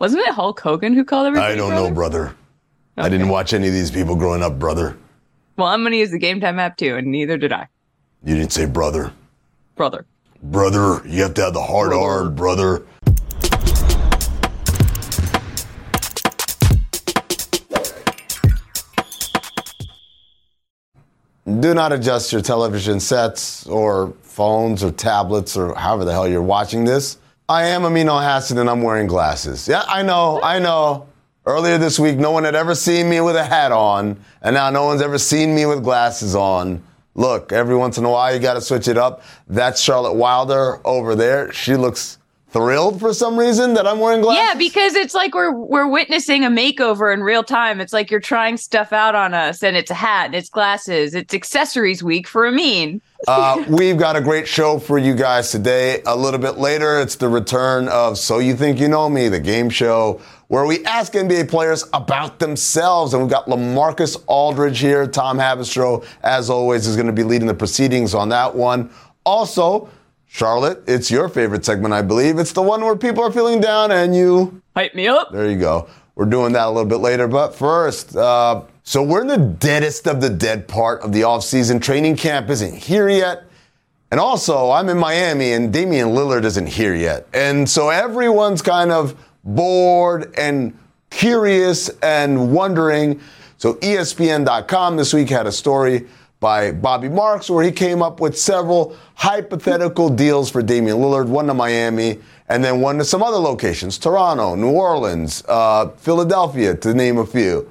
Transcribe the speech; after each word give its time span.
Wasn't 0.00 0.22
it 0.22 0.32
Hulk 0.32 0.58
Hogan 0.58 0.94
who 0.94 1.04
called 1.04 1.26
everybody? 1.26 1.52
I 1.52 1.56
don't 1.56 1.68
brother? 1.68 1.88
know, 1.90 1.94
brother. 1.94 2.34
I 2.96 3.10
didn't 3.10 3.28
watch 3.28 3.52
any 3.52 3.68
of 3.68 3.74
these 3.74 3.90
people 3.90 4.16
growing 4.16 4.42
up, 4.42 4.58
brother. 4.58 4.96
Well, 5.58 5.68
I'm 5.68 5.82
going 5.82 5.92
to 5.92 5.98
use 5.98 6.10
the 6.10 6.18
Game 6.18 6.40
Time 6.40 6.58
app 6.58 6.78
too, 6.78 6.96
and 6.96 7.08
neither 7.08 7.36
did 7.36 7.52
I. 7.52 7.68
You 8.24 8.34
didn't 8.34 8.52
say 8.52 8.64
brother. 8.64 9.12
Brother. 9.76 10.06
Brother, 10.42 11.02
you 11.06 11.20
have 11.20 11.34
to 11.34 11.42
have 11.42 11.52
the 11.52 11.62
hard 11.62 11.92
R, 11.92 12.30
brother. 12.30 12.86
Do 21.44 21.74
not 21.74 21.92
adjust 21.92 22.32
your 22.32 22.40
television 22.40 23.00
sets 23.00 23.66
or 23.66 24.14
phones 24.22 24.82
or 24.82 24.92
tablets 24.92 25.58
or 25.58 25.74
however 25.74 26.06
the 26.06 26.12
hell 26.12 26.26
you're 26.26 26.40
watching 26.40 26.84
this. 26.86 27.18
I 27.50 27.64
am 27.64 27.84
Amin 27.84 28.06
Elhassan 28.06 28.60
and 28.60 28.70
I'm 28.70 28.80
wearing 28.80 29.08
glasses. 29.08 29.66
Yeah, 29.66 29.82
I 29.88 30.04
know, 30.04 30.40
I 30.40 30.60
know. 30.60 31.08
Earlier 31.44 31.78
this 31.78 31.98
week, 31.98 32.16
no 32.16 32.30
one 32.30 32.44
had 32.44 32.54
ever 32.54 32.76
seen 32.76 33.10
me 33.10 33.20
with 33.20 33.34
a 33.34 33.42
hat 33.42 33.72
on, 33.72 34.24
and 34.40 34.54
now 34.54 34.70
no 34.70 34.84
one's 34.84 35.02
ever 35.02 35.18
seen 35.18 35.52
me 35.52 35.66
with 35.66 35.82
glasses 35.82 36.36
on. 36.36 36.80
Look, 37.16 37.50
every 37.50 37.74
once 37.74 37.98
in 37.98 38.04
a 38.04 38.08
while, 38.08 38.32
you 38.32 38.38
got 38.38 38.54
to 38.54 38.60
switch 38.60 38.86
it 38.86 38.96
up. 38.96 39.24
That's 39.48 39.80
Charlotte 39.80 40.12
Wilder 40.12 40.80
over 40.86 41.16
there. 41.16 41.52
She 41.52 41.74
looks 41.74 42.18
thrilled 42.52 43.00
for 43.00 43.14
some 43.14 43.38
reason 43.38 43.74
that 43.74 43.86
I'm 43.86 44.00
wearing 44.00 44.20
glasses. 44.20 44.42
Yeah, 44.42 44.54
because 44.58 44.94
it's 44.94 45.14
like 45.14 45.34
we're 45.34 45.52
we're 45.52 45.88
witnessing 45.88 46.44
a 46.44 46.48
makeover 46.48 47.12
in 47.12 47.22
real 47.22 47.42
time. 47.42 47.80
It's 47.80 47.92
like 47.92 48.10
you're 48.10 48.20
trying 48.20 48.56
stuff 48.56 48.92
out 48.92 49.14
on 49.14 49.34
us, 49.34 49.62
and 49.62 49.76
it's 49.76 49.90
a 49.90 49.94
hat, 49.94 50.26
and 50.26 50.34
it's 50.34 50.48
glasses, 50.48 51.14
it's 51.14 51.34
accessories 51.34 52.02
week 52.02 52.26
for 52.26 52.46
Amin. 52.46 53.00
uh, 53.28 53.64
we've 53.68 53.98
got 53.98 54.16
a 54.16 54.20
great 54.20 54.48
show 54.48 54.78
for 54.78 54.98
you 54.98 55.14
guys 55.14 55.50
today. 55.50 56.02
A 56.06 56.16
little 56.16 56.40
bit 56.40 56.58
later, 56.58 57.00
it's 57.00 57.16
the 57.16 57.28
return 57.28 57.88
of 57.88 58.18
So 58.18 58.38
You 58.38 58.54
Think 58.56 58.80
You 58.80 58.88
Know 58.88 59.08
Me, 59.08 59.28
the 59.28 59.40
game 59.40 59.70
show 59.70 60.20
where 60.50 60.66
we 60.66 60.84
ask 60.84 61.12
NBA 61.12 61.48
players 61.48 61.84
about 61.92 62.40
themselves. 62.40 63.14
And 63.14 63.22
we've 63.22 63.30
got 63.30 63.46
LaMarcus 63.46 64.20
Aldridge 64.26 64.80
here. 64.80 65.06
Tom 65.06 65.38
Haberstroh, 65.38 66.04
as 66.24 66.50
always, 66.50 66.88
is 66.88 66.96
going 66.96 67.06
to 67.06 67.12
be 67.12 67.22
leading 67.22 67.46
the 67.46 67.54
proceedings 67.54 68.14
on 68.14 68.30
that 68.30 68.56
one. 68.56 68.90
Also, 69.24 69.88
Charlotte, 70.32 70.84
it's 70.86 71.10
your 71.10 71.28
favorite 71.28 71.64
segment, 71.64 71.92
I 71.92 72.02
believe. 72.02 72.38
It's 72.38 72.52
the 72.52 72.62
one 72.62 72.82
where 72.82 72.94
people 72.94 73.24
are 73.24 73.32
feeling 73.32 73.60
down 73.60 73.90
and 73.90 74.14
you 74.14 74.62
hype 74.76 74.94
me 74.94 75.08
up. 75.08 75.32
There 75.32 75.50
you 75.50 75.58
go. 75.58 75.88
We're 76.14 76.26
doing 76.26 76.52
that 76.52 76.68
a 76.68 76.70
little 76.70 76.88
bit 76.88 76.98
later. 76.98 77.26
But 77.26 77.52
first, 77.52 78.16
uh, 78.16 78.62
so 78.84 79.02
we're 79.02 79.22
in 79.22 79.26
the 79.26 79.38
deadest 79.38 80.06
of 80.06 80.20
the 80.20 80.30
dead 80.30 80.68
part 80.68 81.02
of 81.02 81.12
the 81.12 81.22
offseason. 81.22 81.82
Training 81.82 82.14
camp 82.14 82.48
isn't 82.48 82.74
here 82.74 83.08
yet. 83.08 83.42
And 84.12 84.20
also, 84.20 84.70
I'm 84.70 84.88
in 84.88 84.98
Miami 84.98 85.52
and 85.52 85.72
Damian 85.72 86.10
Lillard 86.10 86.44
isn't 86.44 86.68
here 86.68 86.94
yet. 86.94 87.26
And 87.34 87.68
so 87.68 87.88
everyone's 87.88 88.62
kind 88.62 88.92
of 88.92 89.16
bored 89.42 90.32
and 90.38 90.78
curious 91.10 91.88
and 92.04 92.52
wondering. 92.52 93.20
So 93.58 93.74
ESPN.com 93.74 94.96
this 94.96 95.12
week 95.12 95.28
had 95.28 95.48
a 95.48 95.52
story 95.52 96.06
by 96.40 96.72
Bobby 96.72 97.08
Marks 97.08 97.48
where 97.48 97.62
he 97.62 97.70
came 97.70 98.02
up 98.02 98.18
with 98.18 98.36
several 98.36 98.96
hypothetical 99.14 100.08
deals 100.08 100.50
for 100.50 100.62
Damian 100.62 100.96
Lillard, 100.96 101.28
one 101.28 101.46
to 101.46 101.54
Miami 101.54 102.18
and 102.48 102.64
then 102.64 102.80
one 102.80 102.98
to 102.98 103.04
some 103.04 103.22
other 103.22 103.36
locations, 103.36 103.96
Toronto, 103.96 104.56
New 104.56 104.70
Orleans, 104.70 105.44
uh, 105.46 105.88
Philadelphia, 105.90 106.74
to 106.74 106.92
name 106.92 107.18
a 107.18 107.26
few. 107.26 107.70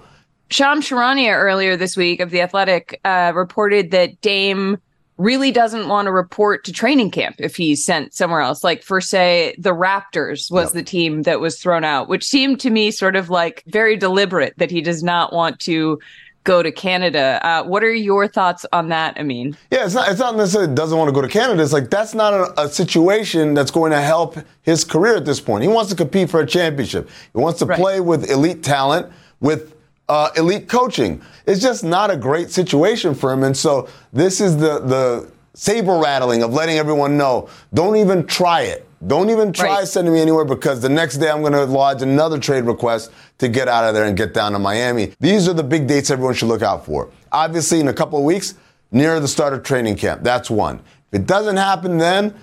Shams 0.50 0.88
Charania 0.88 1.36
earlier 1.36 1.76
this 1.76 1.98
week 1.98 2.22
of 2.22 2.32
The 2.32 2.42
Athletic 2.42 3.00
uh, 3.04 3.34
reported 3.36 3.92
that 3.92 4.20
Dame 4.22 4.78
really 5.18 5.52
doesn't 5.52 5.90
want 5.90 6.06
to 6.06 6.12
report 6.14 6.64
to 6.64 6.72
training 6.72 7.12
camp 7.12 7.36
if 7.40 7.58
he's 7.58 7.84
sent 7.84 8.14
somewhere 8.14 8.40
else. 8.40 8.64
Like 8.64 8.82
for 8.82 9.02
say 9.02 9.54
the 9.60 9.76
Raptors 9.76 10.50
was 10.50 10.68
yep. 10.68 10.74
the 10.74 10.84
team 10.84 11.24
that 11.24 11.42
was 11.42 11.62
thrown 11.62 11.84
out, 11.84 12.08
which 12.08 12.24
seemed 12.24 12.62
to 12.62 12.70
me 12.70 12.90
sort 12.90 13.18
of 13.18 13.30
like 13.30 13.64
very 13.68 13.98
deliberate 13.98 14.54
that 14.58 14.72
he 14.72 14.80
does 14.80 15.04
not 15.04 15.34
want 15.34 15.60
to 15.62 16.00
go 16.44 16.64
to 16.64 16.72
Canada. 16.72 17.40
Uh, 17.44 17.64
what 17.64 17.84
are 17.84 17.94
your 17.94 18.28
thoughts 18.28 18.66
on 18.72 18.90
that, 18.90 19.18
Amin? 19.18 19.58
Yeah, 19.72 19.86
it's 19.86 19.94
not, 19.94 20.10
it's 20.10 20.20
not 20.20 20.36
necessarily 20.36 20.74
doesn't 20.74 20.98
want 20.98 21.10
to 21.10 21.14
go 21.14 21.22
to 21.22 21.28
Canada. 21.28 21.62
It's 21.62 21.74
like 21.74 21.90
that's 21.90 22.14
not 22.14 22.34
a, 22.34 22.62
a, 22.62 22.70
situation 22.70 23.54
that's 23.54 23.72
going 23.72 23.92
to 23.92 24.02
help 24.02 24.38
his 24.62 24.84
career 24.84 25.16
at 25.16 25.26
this 25.26 25.40
point. 25.40 25.64
He 25.64 25.68
wants 25.68 25.90
to 25.92 25.96
compete 25.96 26.30
for 26.30 26.40
a 26.40 26.46
championship. 26.46 27.10
He 27.34 27.40
wants 27.40 27.60
to 27.60 27.66
right. 27.66 27.80
play 27.80 28.00
with 28.00 28.30
elite 28.30 28.64
talent, 28.64 29.12
with 29.40 29.76
uh, 30.08 30.30
elite 30.38 30.68
coaching. 30.68 31.22
It's 31.46 31.62
just 31.62 31.84
not 31.84 32.10
a 32.10 32.18
great 32.18 32.52
situation 32.52 33.14
for 33.14 33.32
him. 33.32 33.44
And 33.44 33.56
so 33.56 33.88
this 34.12 34.42
is 34.42 34.58
the, 34.58 34.80
the 34.80 35.32
saber 35.54 35.98
rattling 35.98 36.42
of 36.42 36.54
letting 36.54 36.78
everyone 36.78 37.18
know 37.18 37.50
don't 37.74 37.96
even 37.96 38.26
try 38.26 38.62
it. 38.62 38.89
Don't 39.06 39.30
even 39.30 39.54
try 39.54 39.80
right. 39.80 39.88
sending 39.88 40.14
me 40.14 40.20
anywhere 40.20 40.44
because 40.44 40.82
the 40.82 40.90
next 40.90 41.18
day 41.18 41.30
I'm 41.30 41.40
going 41.42 41.54
to 41.54 41.64
lodge 41.66 42.02
another 42.02 42.38
trade 42.38 42.66
request 42.66 43.12
to 43.38 43.48
get 43.48 43.70
out 43.70 43.86
of 43.86 43.94
there 43.94 44.04
and 44.04 44.18
get 44.18 44.34
down 44.34 44.52
to 44.52 44.60
Miami. 44.60 45.14
These 45.20 45.48
are 45.48 45.54
the 45.54 45.64
big 45.64 45.88
dates 45.88 46.12
everyone 46.12 46.34
should 46.34 46.50
look 46.50 46.62
out 46.62 46.86
for. 46.86 47.10
Obviously, 47.32 47.80
in 47.80 47.88
a 47.88 47.94
couple 47.94 48.20
of 48.20 48.26
weeks, 48.26 48.56
near 48.92 49.20
the 49.22 49.28
start 49.28 49.54
of 49.54 49.64
training 49.64 49.96
camp. 49.96 50.22
That's 50.22 50.50
one. 50.50 50.82
If 51.12 51.22
it 51.22 51.28
doesn't 51.28 51.56
happen 51.56 51.98
then, 51.98 52.36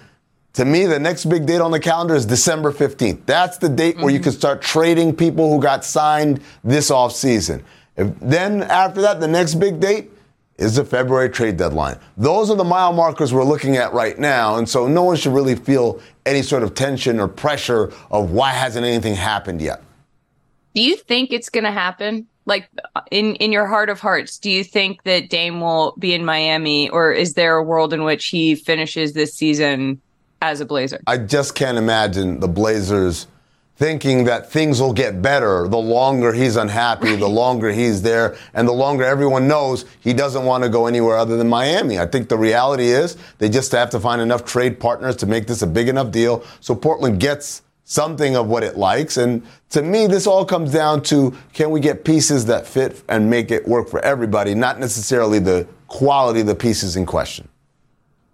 to 0.54 0.64
me, 0.64 0.86
the 0.86 0.98
next 0.98 1.26
big 1.26 1.44
date 1.44 1.60
on 1.60 1.70
the 1.70 1.80
calendar 1.80 2.14
is 2.14 2.24
December 2.24 2.72
15th. 2.72 3.26
That's 3.26 3.58
the 3.58 3.68
date 3.68 3.96
mm-hmm. 3.96 4.04
where 4.04 4.12
you 4.12 4.18
mm-hmm. 4.18 4.24
can 4.24 4.32
start 4.32 4.62
trading 4.62 5.14
people 5.14 5.52
who 5.52 5.60
got 5.60 5.84
signed 5.84 6.40
this 6.64 6.90
offseason. 6.90 7.62
If, 7.96 8.18
then 8.20 8.62
after 8.62 9.02
that, 9.02 9.20
the 9.20 9.28
next 9.28 9.56
big 9.56 9.80
date 9.80 10.10
is 10.58 10.76
the 10.76 10.84
February 10.84 11.28
trade 11.28 11.56
deadline. 11.56 11.98
Those 12.16 12.50
are 12.50 12.56
the 12.56 12.64
mile 12.64 12.92
markers 12.92 13.32
we're 13.32 13.44
looking 13.44 13.76
at 13.76 13.92
right 13.92 14.18
now, 14.18 14.56
and 14.56 14.68
so 14.68 14.86
no 14.86 15.02
one 15.04 15.16
should 15.16 15.32
really 15.32 15.54
feel 15.54 16.00
any 16.24 16.42
sort 16.42 16.62
of 16.62 16.74
tension 16.74 17.20
or 17.20 17.28
pressure 17.28 17.92
of 18.10 18.30
why 18.30 18.50
hasn't 18.50 18.84
anything 18.86 19.14
happened 19.14 19.60
yet. 19.60 19.82
Do 20.74 20.82
you 20.82 20.96
think 20.96 21.32
it's 21.32 21.48
going 21.48 21.64
to 21.64 21.72
happen? 21.72 22.26
Like 22.44 22.68
in 23.10 23.34
in 23.36 23.50
your 23.50 23.66
heart 23.66 23.90
of 23.90 23.98
hearts, 23.98 24.38
do 24.38 24.50
you 24.50 24.62
think 24.62 25.02
that 25.02 25.30
Dame 25.30 25.60
will 25.60 25.94
be 25.98 26.14
in 26.14 26.24
Miami, 26.24 26.88
or 26.88 27.12
is 27.12 27.34
there 27.34 27.56
a 27.56 27.62
world 27.62 27.92
in 27.92 28.04
which 28.04 28.26
he 28.26 28.54
finishes 28.54 29.12
this 29.12 29.34
season 29.34 30.00
as 30.42 30.60
a 30.60 30.64
Blazer. 30.64 31.00
I 31.06 31.18
just 31.18 31.54
can't 31.54 31.78
imagine 31.78 32.40
the 32.40 32.48
Blazers 32.48 33.26
thinking 33.76 34.24
that 34.24 34.50
things 34.50 34.80
will 34.80 34.92
get 34.92 35.20
better 35.20 35.68
the 35.68 35.76
longer 35.76 36.32
he's 36.32 36.56
unhappy, 36.56 37.14
the 37.14 37.28
longer 37.28 37.70
he's 37.70 38.02
there, 38.02 38.36
and 38.54 38.66
the 38.66 38.72
longer 38.72 39.04
everyone 39.04 39.46
knows 39.46 39.84
he 40.00 40.14
doesn't 40.14 40.44
want 40.44 40.64
to 40.64 40.70
go 40.70 40.86
anywhere 40.86 41.16
other 41.16 41.36
than 41.36 41.48
Miami. 41.48 41.98
I 41.98 42.06
think 42.06 42.28
the 42.28 42.38
reality 42.38 42.86
is 42.86 43.16
they 43.38 43.48
just 43.48 43.72
have 43.72 43.90
to 43.90 44.00
find 44.00 44.20
enough 44.20 44.44
trade 44.44 44.80
partners 44.80 45.16
to 45.16 45.26
make 45.26 45.46
this 45.46 45.62
a 45.62 45.66
big 45.66 45.88
enough 45.88 46.10
deal 46.10 46.42
so 46.60 46.74
Portland 46.74 47.20
gets 47.20 47.62
something 47.84 48.34
of 48.34 48.48
what 48.48 48.62
it 48.62 48.76
likes. 48.76 49.16
And 49.16 49.42
to 49.70 49.82
me, 49.82 50.06
this 50.06 50.26
all 50.26 50.44
comes 50.44 50.72
down 50.72 51.02
to 51.04 51.36
can 51.52 51.70
we 51.70 51.80
get 51.80 52.04
pieces 52.04 52.46
that 52.46 52.66
fit 52.66 53.02
and 53.08 53.30
make 53.30 53.50
it 53.50 53.66
work 53.68 53.88
for 53.88 54.00
everybody, 54.00 54.54
not 54.54 54.80
necessarily 54.80 55.38
the 55.38 55.66
quality 55.86 56.40
of 56.40 56.46
the 56.46 56.54
pieces 56.54 56.96
in 56.96 57.06
question. 57.06 57.48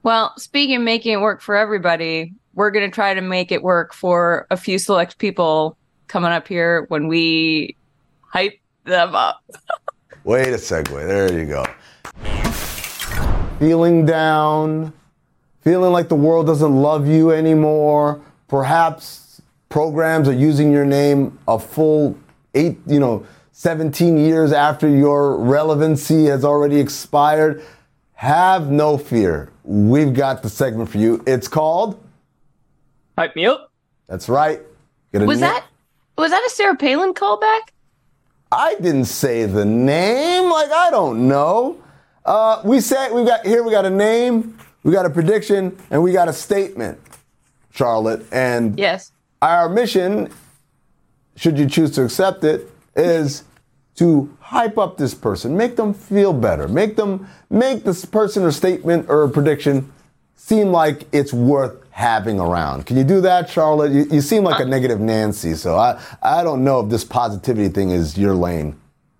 Well, 0.03 0.33
speaking 0.39 0.77
of 0.77 0.83
making 0.83 1.12
it 1.12 1.21
work 1.21 1.41
for 1.41 1.55
everybody, 1.55 2.35
we're 2.54 2.70
going 2.70 2.88
to 2.88 2.94
try 2.94 3.14
to 3.14 3.20
make 3.20 3.52
it 3.52 3.62
work 3.62 3.94
for 3.94 4.46
a 4.50 4.56
few 4.56 4.78
select 4.78 5.19
people 5.19 5.76
coming 6.08 6.31
up 6.31 6.46
here 6.46 6.84
when 6.88 7.08
we 7.08 7.76
hype 8.20 8.60
them 8.84 9.14
up. 9.14 9.43
Wait 10.25 10.49
a 10.49 10.56
segue. 10.56 10.88
There 10.88 11.32
you 11.32 11.46
go. 11.46 11.64
Feeling 13.58 14.04
down, 14.04 14.93
feeling 15.60 15.93
like 15.93 16.08
the 16.08 16.16
world 16.16 16.46
doesn't 16.46 16.75
love 16.75 17.08
you 17.08 17.31
anymore. 17.31 18.20
Perhaps 18.49 19.40
programs 19.69 20.28
are 20.28 20.34
using 20.34 20.70
your 20.70 20.84
name 20.84 21.38
a 21.48 21.58
full 21.58 22.16
eight, 22.55 22.78
you 22.87 23.00
know, 23.00 23.26
17 23.52 24.19
years 24.19 24.52
after 24.52 24.88
your 24.88 25.38
relevancy 25.38 26.26
has 26.26 26.44
already 26.44 26.78
expired. 26.78 27.62
Have 28.14 28.70
no 28.70 28.98
fear. 28.98 29.50
We've 29.64 30.12
got 30.12 30.43
the 30.43 30.50
segment 30.50 30.90
for 30.90 30.98
you. 30.98 31.22
It's 31.26 31.48
called 31.48 32.02
Hype 33.17 33.37
Me 33.37 33.47
Up. 33.47 33.70
That's 34.09 34.29
right. 34.29 34.61
Was 35.12 35.41
that 35.41 35.64
was 36.17 36.31
that 36.31 36.43
a 36.44 36.50
Sarah 36.50 36.76
Palin 36.76 37.14
callback? 37.14 37.61
I 38.50 38.75
didn't 38.76 39.06
say 39.06 39.47
the 39.47 39.64
name. 39.64 40.50
Like 40.50 40.70
I 40.70 40.91
don't 40.91 41.29
know. 41.29 41.82
Uh, 42.25 42.62
we 42.64 42.81
said 42.81 43.12
we 43.12 43.25
got 43.25 43.44
here. 43.47 43.62
We 43.62 43.70
got 43.70 43.85
a 43.85 43.91
name. 43.91 44.59
We 44.82 44.93
got 44.93 45.06
a 45.06 45.11
prediction, 45.11 45.79
and 45.91 46.03
we 46.03 46.12
got 46.12 46.29
a 46.29 46.32
statement, 46.32 46.99
Charlotte. 47.70 48.26
And 48.32 48.79
yes, 48.79 49.12
our 49.41 49.69
mission, 49.69 50.31
should 51.37 51.58
you 51.58 51.67
choose 51.67 51.91
to 51.93 52.05
accept 52.05 52.44
it, 52.44 52.69
is 52.97 53.44
to 53.97 54.37
hype 54.41 54.79
up 54.79 54.97
this 54.97 55.15
person, 55.15 55.56
make 55.56 55.76
them 55.76 55.93
feel 55.94 56.32
better, 56.32 56.67
make 56.67 56.97
them 56.97 57.29
make 57.50 57.85
this 57.85 58.05
person 58.05 58.43
or 58.43 58.50
statement 58.50 59.08
or 59.08 59.29
prediction 59.29 59.93
seem 60.35 60.69
like 60.69 61.06
it's 61.12 61.32
worth 61.32 61.81
having 61.93 62.41
around. 62.41 62.87
Can 62.87 62.97
you 62.97 63.05
do 63.05 63.21
that, 63.21 63.49
Charlotte? 63.49 63.93
You, 63.93 64.06
you 64.11 64.21
seem 64.21 64.43
like 64.43 64.61
a 64.61 64.65
uh, 64.65 64.69
negative 64.69 64.99
Nancy, 64.99 65.55
so 65.55 65.77
I, 65.77 66.00
I 66.23 66.43
don't 66.43 66.65
know 66.65 66.81
if 66.81 66.91
this 66.91 67.05
positivity 67.05 67.69
thing 67.69 67.91
is 67.91 68.19
your 68.19 68.35
lane. 68.35 68.79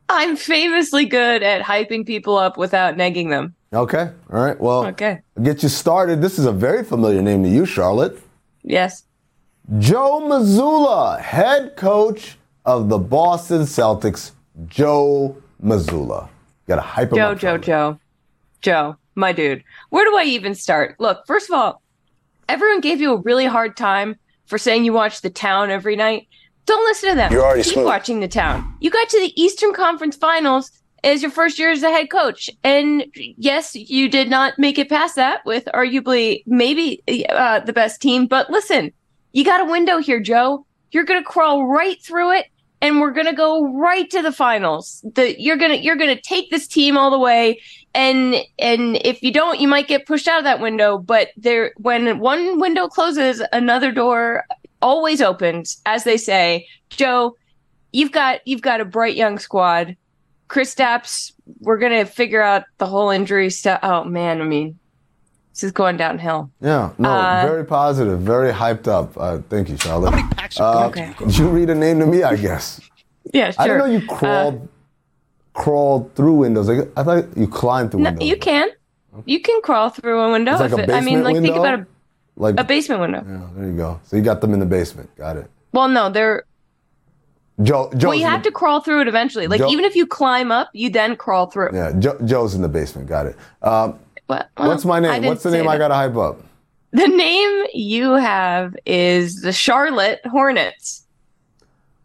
I'm 0.09 0.37
famously 0.37 1.05
good 1.05 1.43
at 1.43 1.63
hyping 1.63 2.07
people 2.07 2.37
up 2.37 2.57
without 2.57 2.97
negging 2.97 3.29
them. 3.29 3.55
Okay. 3.73 4.11
All 4.31 4.45
right. 4.45 4.61
Well, 4.61 4.87
okay. 4.87 5.21
Get 5.43 5.63
you 5.63 5.69
started. 5.69 6.21
This 6.21 6.39
is 6.39 6.45
a 6.45 6.53
very 6.53 6.85
familiar 6.85 7.23
name 7.23 7.43
to 7.45 7.49
you, 7.49 7.65
Charlotte. 7.65 8.21
Yes. 8.63 9.05
Joe 9.79 10.21
Mazzulla, 10.25 11.21
head 11.21 11.77
coach 11.77 12.37
of 12.65 12.89
the 12.89 12.99
Boston 12.99 13.63
Celtics. 13.63 14.33
Joe 14.67 15.37
Mazzulla. 15.63 16.29
Got 16.67 16.77
to 16.77 16.83
hype 16.83 17.11
him 17.11 17.17
Joe, 17.17 17.31
up. 17.31 17.39
Joe, 17.39 17.59
Joe, 17.59 17.63
Joe. 17.63 17.99
Joe, 18.61 18.97
my 19.15 19.33
dude. 19.33 19.65
Where 19.91 20.05
do 20.05 20.17
I 20.17 20.25
even 20.25 20.55
start? 20.55 20.97
Look, 20.99 21.27
first 21.27 21.51
of 21.51 21.55
all, 21.59 21.82
everyone 22.53 22.81
gave 22.83 23.01
you 23.01 23.13
a 23.15 23.21
really 23.23 23.47
hard 23.47 23.77
time 23.77 24.17
for 24.45 24.59
saying 24.59 24.85
you 24.85 24.93
watch 24.93 25.23
the 25.23 25.31
town 25.31 25.71
every 25.71 25.97
night. 25.97 26.29
Don't 26.67 26.85
listen 26.85 27.09
to 27.11 27.17
them. 27.17 27.33
You're 27.33 27.43
already 27.43 27.63
Keep 27.63 27.73
smooth. 27.73 27.87
watching 27.87 28.21
the 28.21 28.29
town. 28.29 28.77
You 28.81 28.91
got 28.91 29.09
to 29.09 29.19
the 29.19 29.43
Eastern 29.43 29.73
Conference 29.73 30.15
Finals 30.17 30.71
as 31.03 31.23
your 31.23 31.31
first 31.31 31.59
year 31.59 31.71
as 31.71 31.83
a 31.83 31.91
head 31.91 32.11
coach, 32.11 32.49
and 32.63 33.05
yes, 33.17 33.75
you 33.75 34.09
did 34.09 34.31
not 34.31 34.57
make 34.59 34.79
it 34.79 34.89
past 34.89 35.17
that 35.17 35.45
with 35.45 35.65
arguably 35.75 36.45
maybe 36.47 37.03
uh, 37.31 37.59
the 37.61 37.73
best 37.73 38.01
team. 38.01 38.27
But 38.27 38.51
listen, 38.51 38.93
you 39.33 39.45
got 39.45 39.61
a 39.67 39.71
window 39.71 39.99
here, 39.99 40.21
Joe. 40.21 40.65
You're 40.93 41.03
gonna 41.05 41.25
crawl 41.25 41.67
right 41.67 42.01
through 42.05 42.33
it, 42.35 42.47
and 42.83 43.01
we're 43.01 43.13
gonna 43.13 43.33
go 43.33 43.73
right 43.73 44.11
to 44.11 44.21
the 44.21 44.33
finals. 44.33 45.03
The 45.15 45.41
you're 45.41 45.57
gonna 45.57 45.77
you're 45.77 45.97
gonna 45.97 46.21
take 46.21 46.51
this 46.51 46.67
team 46.67 46.99
all 46.99 47.11
the 47.11 47.19
way 47.19 47.61
and 47.95 48.37
and 48.59 48.99
if 49.05 49.23
you 49.23 49.33
don't 49.33 49.61
you 49.61 49.69
might 49.69 49.89
get 49.89 50.07
pushed 50.07 50.29
out 50.29 50.39
of 50.39 50.45
that 50.45 50.61
window 50.61 50.99
but 50.99 51.29
there 51.37 51.73
when 51.77 52.19
one 52.19 52.61
window 52.61 52.89
closes 52.89 53.43
another 53.53 53.93
door 53.93 54.45
always 54.81 55.21
opens 55.21 55.81
as 55.87 56.05
they 56.05 56.17
say 56.17 56.67
joe 56.91 57.37
you've 57.93 58.13
got 58.13 58.41
you've 58.47 58.63
got 58.63 58.81
a 58.81 58.85
bright 58.85 59.17
young 59.17 59.39
squad 59.39 59.97
Kristaps, 60.49 61.33
we're 61.61 61.79
gonna 61.79 62.05
figure 62.05 62.43
out 62.43 62.65
the 62.77 62.87
whole 62.87 63.11
injury 63.11 63.51
stuff 63.51 63.81
oh 63.83 64.05
man 64.05 64.41
i 64.41 64.45
mean 64.45 64.79
this 65.53 65.63
is 65.65 65.73
going 65.73 65.97
downhill 65.97 66.51
Yeah, 66.61 66.91
no, 66.99 67.11
Uh, 67.11 67.43
very 67.47 67.65
positive, 67.65 68.21
very 68.21 68.53
hyped 68.53 68.89
up. 68.89 69.17
Uh, 69.17 69.39
thank 69.49 69.69
you, 69.69 69.77
Charlotte. 69.77 70.15
Uh, 70.59 70.87
Okay. 70.89 71.15
Did 71.19 71.37
you 71.39 71.49
read 71.49 71.71
a 71.71 71.75
name 71.75 71.99
to 72.01 72.07
me? 72.07 72.23
I 72.23 72.37
guess. 72.37 72.81
yeah 73.33 73.51
sure 73.53 73.63
I 73.63 73.67
didn't 73.67 73.79
know 73.79 73.87
you 74.01 74.07
crawled, 74.07 74.69
crawled 75.55 76.15
through 76.15 76.35
windows. 76.35 76.69
Like, 76.69 76.89
I 76.97 77.03
thought 77.03 77.37
you 77.37 77.47
climbed 77.47 77.91
through 77.91 78.01
no, 78.01 78.11
windows. 78.11 78.29
you 78.29 78.37
can 78.37 78.69
you 79.27 79.41
can 79.41 79.61
crawl 79.63 79.91
through 79.91 80.21
a 80.21 80.33
window 80.33 80.53
It's 80.53 80.61
like 80.61 80.73
if 80.73 80.79
a 80.79 80.83
it- 80.85 80.91
i 80.91 81.01
mean 81.01 81.23
basement 81.23 81.25
like 81.25 81.43
think 81.43 81.57
about 81.57 81.79
a, 81.81 81.87
like, 82.37 82.55
a 82.59 82.65
basement 82.65 83.01
window 83.03 83.23
yeah, 83.29 83.47
there 83.57 83.67
you 83.71 83.77
go. 83.77 84.01
So 84.05 84.17
you 84.17 84.23
got 84.23 84.41
them 84.41 84.55
in 84.55 84.61
the 84.61 84.67
basement. 84.67 85.15
Got 85.17 85.37
it. 85.37 85.51
well 85.73 85.89
no 85.89 86.09
they're 86.11 86.45
Joe, 87.63 87.91
Joe's 87.93 88.05
well 88.05 88.15
you 88.15 88.25
have 88.25 88.43
the- 88.43 88.49
to 88.51 88.55
crawl 88.55 88.81
through 88.81 89.03
it 89.03 89.09
eventually 89.09 89.47
like 89.47 89.59
Joe- 89.61 89.69
even 89.69 89.85
if 89.85 89.95
you 89.95 90.07
climb 90.07 90.51
up 90.51 90.71
you 90.73 90.89
then 90.91 91.15
crawl 91.17 91.47
through 91.47 91.71
Yeah, 91.75 91.93
Joe, 91.99 92.17
Joe's 92.25 92.55
in 92.55 92.63
the 92.63 92.69
basement. 92.69 93.07
Got 93.09 93.27
it. 93.27 93.37
Um, 93.61 93.99
Well, 94.33 94.49
well, 94.57 94.69
what's 94.69 94.85
my 94.87 94.99
name? 94.99 95.25
What's 95.25 95.43
the 95.43 95.51
name 95.51 95.69
I 95.69 95.77
got 95.77 95.89
to 95.89 95.95
hype 95.95 96.17
up? 96.17 96.41
The 96.93 97.07
name 97.07 97.67
you 97.75 98.13
have 98.13 98.75
is 98.87 99.43
the 99.43 99.53
Charlotte 99.53 100.21
Hornets. 100.27 101.05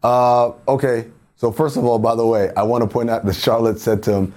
Uh, 0.02 0.52
okay. 0.66 1.06
So 1.36 1.50
first 1.50 1.78
of 1.78 1.84
all, 1.84 1.98
by 1.98 2.14
the 2.14 2.26
way, 2.26 2.50
I 2.54 2.64
want 2.64 2.82
to 2.82 2.88
point 2.88 3.08
out 3.08 3.24
that 3.24 3.34
Charlotte 3.34 3.80
said 3.80 4.02
to 4.04 4.12
him, 4.12 4.34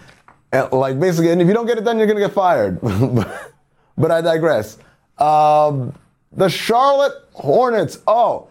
and, 0.54 0.72
like 0.72 1.00
basically, 1.00 1.32
and 1.32 1.42
if 1.42 1.48
you 1.48 1.54
don't 1.54 1.66
get 1.66 1.78
it 1.78 1.84
done, 1.84 1.98
you're 1.98 2.08
gonna 2.08 2.22
get 2.22 2.32
fired. 2.32 2.80
but 3.98 4.12
I 4.12 4.22
digress. 4.22 4.78
Um, 5.18 5.94
the 6.32 6.48
Charlotte 6.48 7.14
Hornets. 7.34 8.00
Oh, 8.08 8.48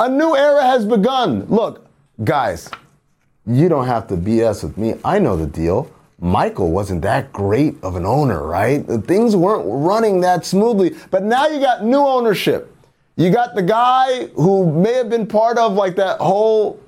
a 0.00 0.08
new 0.08 0.36
era 0.36 0.62
has 0.62 0.84
begun. 0.84 1.46
Look, 1.46 1.86
guys, 2.24 2.70
you 3.46 3.68
don't 3.68 3.86
have 3.86 4.08
to 4.08 4.16
BS 4.16 4.64
with 4.64 4.76
me. 4.76 4.94
I 5.04 5.20
know 5.20 5.36
the 5.36 5.46
deal. 5.46 5.90
Michael 6.20 6.70
wasn't 6.70 7.02
that 7.02 7.32
great 7.32 7.82
of 7.82 7.96
an 7.96 8.04
owner, 8.04 8.46
right? 8.46 8.84
Things 9.04 9.34
weren't 9.34 9.64
running 9.66 10.20
that 10.20 10.44
smoothly. 10.44 10.94
But 11.10 11.22
now 11.22 11.46
you 11.46 11.60
got 11.60 11.82
new 11.82 11.98
ownership. 11.98 12.76
You 13.16 13.30
got 13.30 13.54
the 13.54 13.62
guy 13.62 14.26
who 14.28 14.70
may 14.70 14.92
have 14.94 15.08
been 15.08 15.26
part 15.26 15.56
of 15.56 15.72
like 15.72 15.96
that 15.96 16.20
whole 16.20 16.80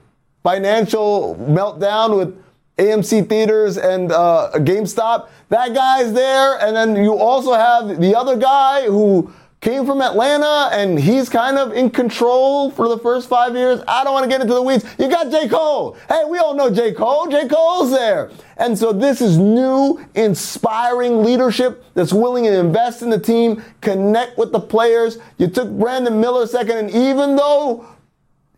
financial 0.42 1.36
meltdown 1.48 2.16
with 2.16 2.42
AMC 2.78 3.28
theaters 3.28 3.78
and 3.78 4.12
uh, 4.12 4.50
GameStop. 4.54 5.28
That 5.48 5.74
guy's 5.74 6.12
there, 6.12 6.58
and 6.58 6.76
then 6.76 7.02
you 7.02 7.16
also 7.16 7.52
have 7.54 8.00
the 8.00 8.14
other 8.14 8.36
guy 8.36 8.86
who 8.86 9.32
came 9.62 9.86
from 9.86 10.02
Atlanta 10.02 10.68
and 10.72 10.98
he's 10.98 11.28
kind 11.28 11.56
of 11.56 11.72
in 11.72 11.88
control 11.88 12.70
for 12.72 12.88
the 12.88 12.98
first 12.98 13.28
five 13.28 13.54
years. 13.54 13.80
I 13.86 14.02
don't 14.02 14.12
want 14.12 14.24
to 14.24 14.28
get 14.28 14.40
into 14.40 14.54
the 14.54 14.60
weeds. 14.60 14.84
You 14.98 15.08
got 15.08 15.30
J. 15.30 15.48
Cole. 15.48 15.96
Hey, 16.08 16.24
we 16.28 16.38
all 16.38 16.52
know 16.52 16.68
J. 16.68 16.92
Cole. 16.92 17.28
J. 17.28 17.46
Cole's 17.46 17.92
there. 17.92 18.32
And 18.56 18.76
so 18.76 18.92
this 18.92 19.20
is 19.20 19.38
new, 19.38 20.04
inspiring 20.16 21.22
leadership 21.22 21.84
that's 21.94 22.12
willing 22.12 22.42
to 22.44 22.58
invest 22.58 23.02
in 23.02 23.10
the 23.10 23.20
team, 23.20 23.62
connect 23.80 24.36
with 24.36 24.50
the 24.50 24.60
players. 24.60 25.18
You 25.38 25.46
took 25.46 25.70
Brandon 25.70 26.20
Miller 26.20 26.46
second, 26.48 26.78
and 26.78 26.90
even 26.90 27.36
though 27.36 27.86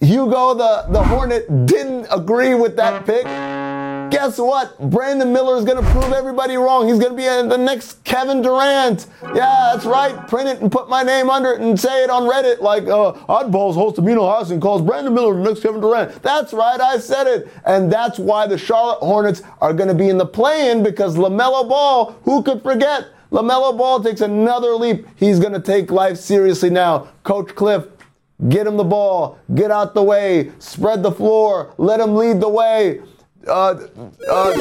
Hugo, 0.00 0.54
the, 0.54 0.86
the 0.88 1.02
Hornet, 1.02 1.66
didn't 1.66 2.06
agree 2.10 2.54
with 2.54 2.76
that 2.76 3.04
pick. 3.04 3.26
Guess 4.14 4.38
what? 4.38 4.78
Brandon 4.90 5.32
Miller 5.32 5.56
is 5.56 5.64
going 5.64 5.82
to 5.82 5.90
prove 5.90 6.12
everybody 6.12 6.56
wrong. 6.56 6.86
He's 6.86 7.00
going 7.00 7.10
to 7.10 7.16
be 7.16 7.24
the 7.24 7.56
next 7.56 8.04
Kevin 8.04 8.42
Durant. 8.42 9.08
Yeah, 9.24 9.72
that's 9.72 9.84
right. 9.84 10.28
Print 10.28 10.48
it 10.48 10.60
and 10.60 10.70
put 10.70 10.88
my 10.88 11.02
name 11.02 11.28
under 11.28 11.50
it 11.50 11.60
and 11.60 11.78
say 11.78 12.04
it 12.04 12.10
on 12.10 12.22
Reddit 12.22 12.60
like 12.60 12.84
uh, 12.84 13.14
Oddballs 13.28 13.74
host 13.74 13.98
Amin 13.98 14.16
Elhassan 14.16 14.62
calls 14.62 14.82
Brandon 14.82 15.12
Miller 15.12 15.34
the 15.34 15.42
next 15.42 15.64
Kevin 15.64 15.80
Durant. 15.80 16.22
That's 16.22 16.52
right. 16.52 16.80
I 16.80 16.98
said 16.98 17.26
it. 17.26 17.48
And 17.66 17.90
that's 17.92 18.20
why 18.20 18.46
the 18.46 18.56
Charlotte 18.56 19.00
Hornets 19.00 19.42
are 19.60 19.72
going 19.74 19.88
to 19.88 19.96
be 19.96 20.08
in 20.08 20.16
the 20.16 20.26
play-in 20.26 20.84
because 20.84 21.16
LaMelo 21.16 21.68
Ball, 21.68 22.12
who 22.22 22.44
could 22.44 22.62
forget? 22.62 23.08
LaMelo 23.32 23.76
Ball 23.76 24.00
takes 24.00 24.20
another 24.20 24.74
leap. 24.74 25.08
He's 25.16 25.40
going 25.40 25.54
to 25.54 25.60
take 25.60 25.90
life 25.90 26.18
seriously 26.18 26.70
now. 26.70 27.08
Coach 27.24 27.56
Cliff, 27.56 27.88
Get 28.48 28.66
him 28.66 28.76
the 28.76 28.84
ball. 28.84 29.38
Get 29.54 29.70
out 29.70 29.94
the 29.94 30.02
way. 30.02 30.50
Spread 30.58 31.02
the 31.02 31.12
floor. 31.12 31.72
Let 31.78 32.00
him 32.00 32.16
lead 32.16 32.40
the 32.40 32.48
way. 32.48 33.00
Uh, 33.46 33.50
uh, 33.50 33.76
uh, 34.28 34.54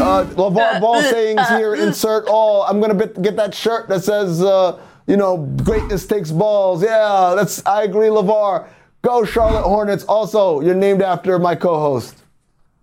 uh, 0.00 0.24
LeVar 0.24 0.80
Ball 0.80 1.02
sayings 1.02 1.46
here. 1.48 1.74
Insert 1.74 2.26
all. 2.26 2.62
I'm 2.62 2.80
gonna 2.80 3.06
get 3.06 3.36
that 3.36 3.54
shirt 3.54 3.88
that 3.88 4.02
says, 4.04 4.42
uh, 4.42 4.78
you 5.06 5.16
know, 5.16 5.38
greatness 5.62 6.06
takes 6.06 6.30
balls. 6.30 6.82
Yeah, 6.82 7.34
that's. 7.36 7.64
I 7.66 7.82
agree, 7.82 8.08
LeVar. 8.08 8.66
Go 9.02 9.24
Charlotte 9.24 9.64
Hornets. 9.64 10.04
Also, 10.04 10.60
you're 10.60 10.74
named 10.74 11.02
after 11.02 11.38
my 11.38 11.54
co-host. 11.54 12.16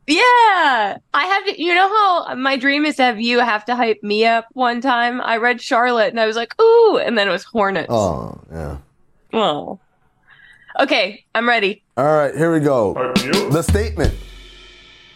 Yeah, 0.07 0.97
I 1.13 1.25
have 1.25 1.45
to. 1.45 1.61
You 1.61 1.73
know 1.73 1.87
how 1.87 2.35
my 2.35 2.57
dream 2.57 2.85
is 2.85 2.97
to 2.97 3.03
have 3.03 3.19
you 3.19 3.39
have 3.39 3.65
to 3.65 3.75
hype 3.75 4.03
me 4.03 4.25
up. 4.25 4.47
One 4.53 4.81
time, 4.81 5.21
I 5.21 5.37
read 5.37 5.61
Charlotte 5.61 6.09
and 6.09 6.19
I 6.19 6.25
was 6.25 6.35
like, 6.35 6.59
"Ooh," 6.61 6.99
and 7.03 7.17
then 7.17 7.27
it 7.27 7.31
was 7.31 7.43
Hornets. 7.43 7.87
Oh, 7.89 8.39
yeah. 8.51 8.77
Well. 9.33 9.79
Okay, 10.79 11.25
I'm 11.35 11.47
ready. 11.47 11.83
All 11.97 12.05
right, 12.05 12.33
here 12.33 12.51
we 12.53 12.59
go. 12.61 12.93
The 13.51 13.61
statement. 13.61 14.13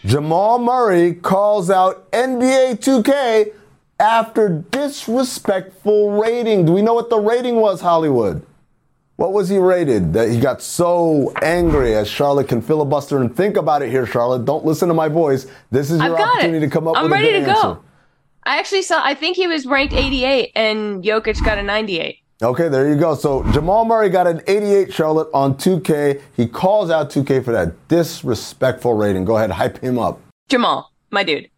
Jamal 0.06 0.60
Murray 0.60 1.14
calls 1.14 1.68
out 1.68 2.08
NBA 2.12 2.78
2K 2.78 3.52
after 3.98 4.64
disrespectful 4.70 6.12
rating. 6.12 6.64
Do 6.64 6.72
we 6.72 6.80
know 6.80 6.94
what 6.94 7.10
the 7.10 7.18
rating 7.18 7.56
was, 7.56 7.80
Hollywood? 7.80 8.46
What 9.16 9.32
was 9.32 9.48
he 9.48 9.58
rated 9.58 10.12
that 10.12 10.30
he 10.30 10.38
got 10.38 10.62
so 10.62 11.32
angry 11.42 11.94
as 11.96 12.08
Charlotte 12.08 12.46
can 12.46 12.60
filibuster 12.62 13.20
and 13.20 13.34
think 13.34 13.56
about 13.56 13.82
it 13.82 13.90
here, 13.90 14.06
Charlotte. 14.06 14.44
Don't 14.44 14.64
listen 14.64 14.86
to 14.88 14.94
my 14.94 15.08
voice. 15.08 15.48
This 15.72 15.90
is 15.90 16.00
your 16.00 16.20
opportunity 16.20 16.58
it. 16.58 16.68
to 16.68 16.72
come 16.72 16.86
up 16.86 16.96
I'm 16.96 17.04
with 17.04 17.12
ready 17.12 17.30
a 17.30 17.40
good 17.40 17.46
to 17.46 17.52
go. 17.52 17.82
I 18.44 18.58
actually 18.58 18.82
saw. 18.82 19.02
I 19.04 19.14
think 19.14 19.36
he 19.36 19.48
was 19.48 19.66
ranked 19.66 19.92
88, 19.92 20.52
and 20.54 21.02
Jokic 21.02 21.44
got 21.44 21.58
a 21.58 21.64
98. 21.64 22.18
Okay, 22.42 22.68
there 22.68 22.88
you 22.88 22.96
go. 22.96 23.14
So 23.14 23.42
Jamal 23.52 23.84
Murray 23.86 24.10
got 24.10 24.26
an 24.26 24.42
88 24.46 24.92
Charlotte 24.92 25.28
on 25.32 25.54
2K. 25.54 26.20
He 26.36 26.46
calls 26.46 26.90
out 26.90 27.10
2K 27.10 27.44
for 27.44 27.52
that 27.52 27.88
disrespectful 27.88 28.94
rating. 28.94 29.24
Go 29.24 29.36
ahead, 29.36 29.50
hype 29.50 29.78
him 29.78 29.98
up. 29.98 30.20
Jamal, 30.48 30.92
my 31.10 31.24
dude, 31.24 31.48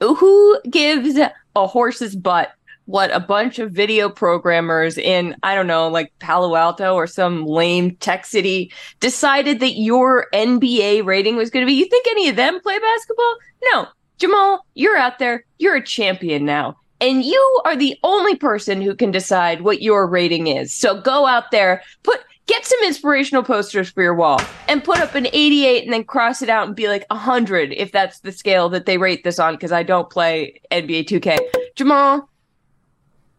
who 0.00 0.60
gives 0.70 1.18
a 1.18 1.66
horse's 1.66 2.14
butt 2.14 2.52
what 2.86 3.14
a 3.14 3.20
bunch 3.20 3.58
of 3.58 3.72
video 3.72 4.08
programmers 4.08 4.96
in, 4.96 5.36
I 5.42 5.54
don't 5.54 5.66
know, 5.66 5.88
like 5.88 6.12
Palo 6.20 6.54
Alto 6.54 6.94
or 6.94 7.06
some 7.06 7.44
lame 7.44 7.96
tech 7.96 8.24
city 8.24 8.72
decided 9.00 9.60
that 9.60 9.72
your 9.72 10.28
NBA 10.32 11.04
rating 11.04 11.36
was 11.36 11.50
going 11.50 11.66
to 11.66 11.70
be? 11.70 11.74
You 11.74 11.86
think 11.86 12.06
any 12.08 12.28
of 12.28 12.36
them 12.36 12.60
play 12.60 12.78
basketball? 12.78 13.36
No. 13.72 13.86
Jamal, 14.18 14.64
you're 14.74 14.96
out 14.96 15.18
there. 15.18 15.44
You're 15.58 15.76
a 15.76 15.84
champion 15.84 16.44
now. 16.44 16.76
And 17.06 17.24
you 17.24 17.62
are 17.64 17.76
the 17.76 17.96
only 18.02 18.34
person 18.34 18.82
who 18.82 18.92
can 18.92 19.12
decide 19.12 19.60
what 19.60 19.80
your 19.80 20.08
rating 20.08 20.48
is. 20.48 20.72
So 20.72 21.00
go 21.00 21.24
out 21.24 21.52
there, 21.52 21.80
put 22.02 22.18
get 22.46 22.66
some 22.66 22.80
inspirational 22.84 23.44
posters 23.44 23.88
for 23.88 24.02
your 24.02 24.14
wall 24.16 24.40
and 24.66 24.82
put 24.82 24.98
up 24.98 25.14
an 25.14 25.28
88 25.32 25.84
and 25.84 25.92
then 25.92 26.02
cross 26.02 26.42
it 26.42 26.48
out 26.48 26.66
and 26.66 26.74
be 26.74 26.88
like 26.88 27.06
100 27.08 27.72
if 27.74 27.92
that's 27.92 28.20
the 28.20 28.32
scale 28.32 28.68
that 28.70 28.86
they 28.86 28.98
rate 28.98 29.22
this 29.22 29.38
on 29.38 29.54
because 29.54 29.70
I 29.70 29.84
don't 29.84 30.10
play 30.10 30.60
NBA 30.72 31.06
2K. 31.06 31.38
Jamal, 31.76 32.28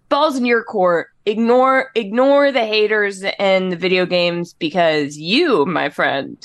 balls 0.07 0.37
in 0.37 0.45
your 0.45 0.63
court. 0.63 1.07
Ignore 1.25 1.91
ignore 1.93 2.53
the 2.53 2.65
haters 2.65 3.21
and 3.37 3.69
the 3.69 3.75
video 3.75 4.05
games 4.05 4.53
because 4.53 5.17
you, 5.17 5.65
my 5.65 5.89
friend, 5.89 6.37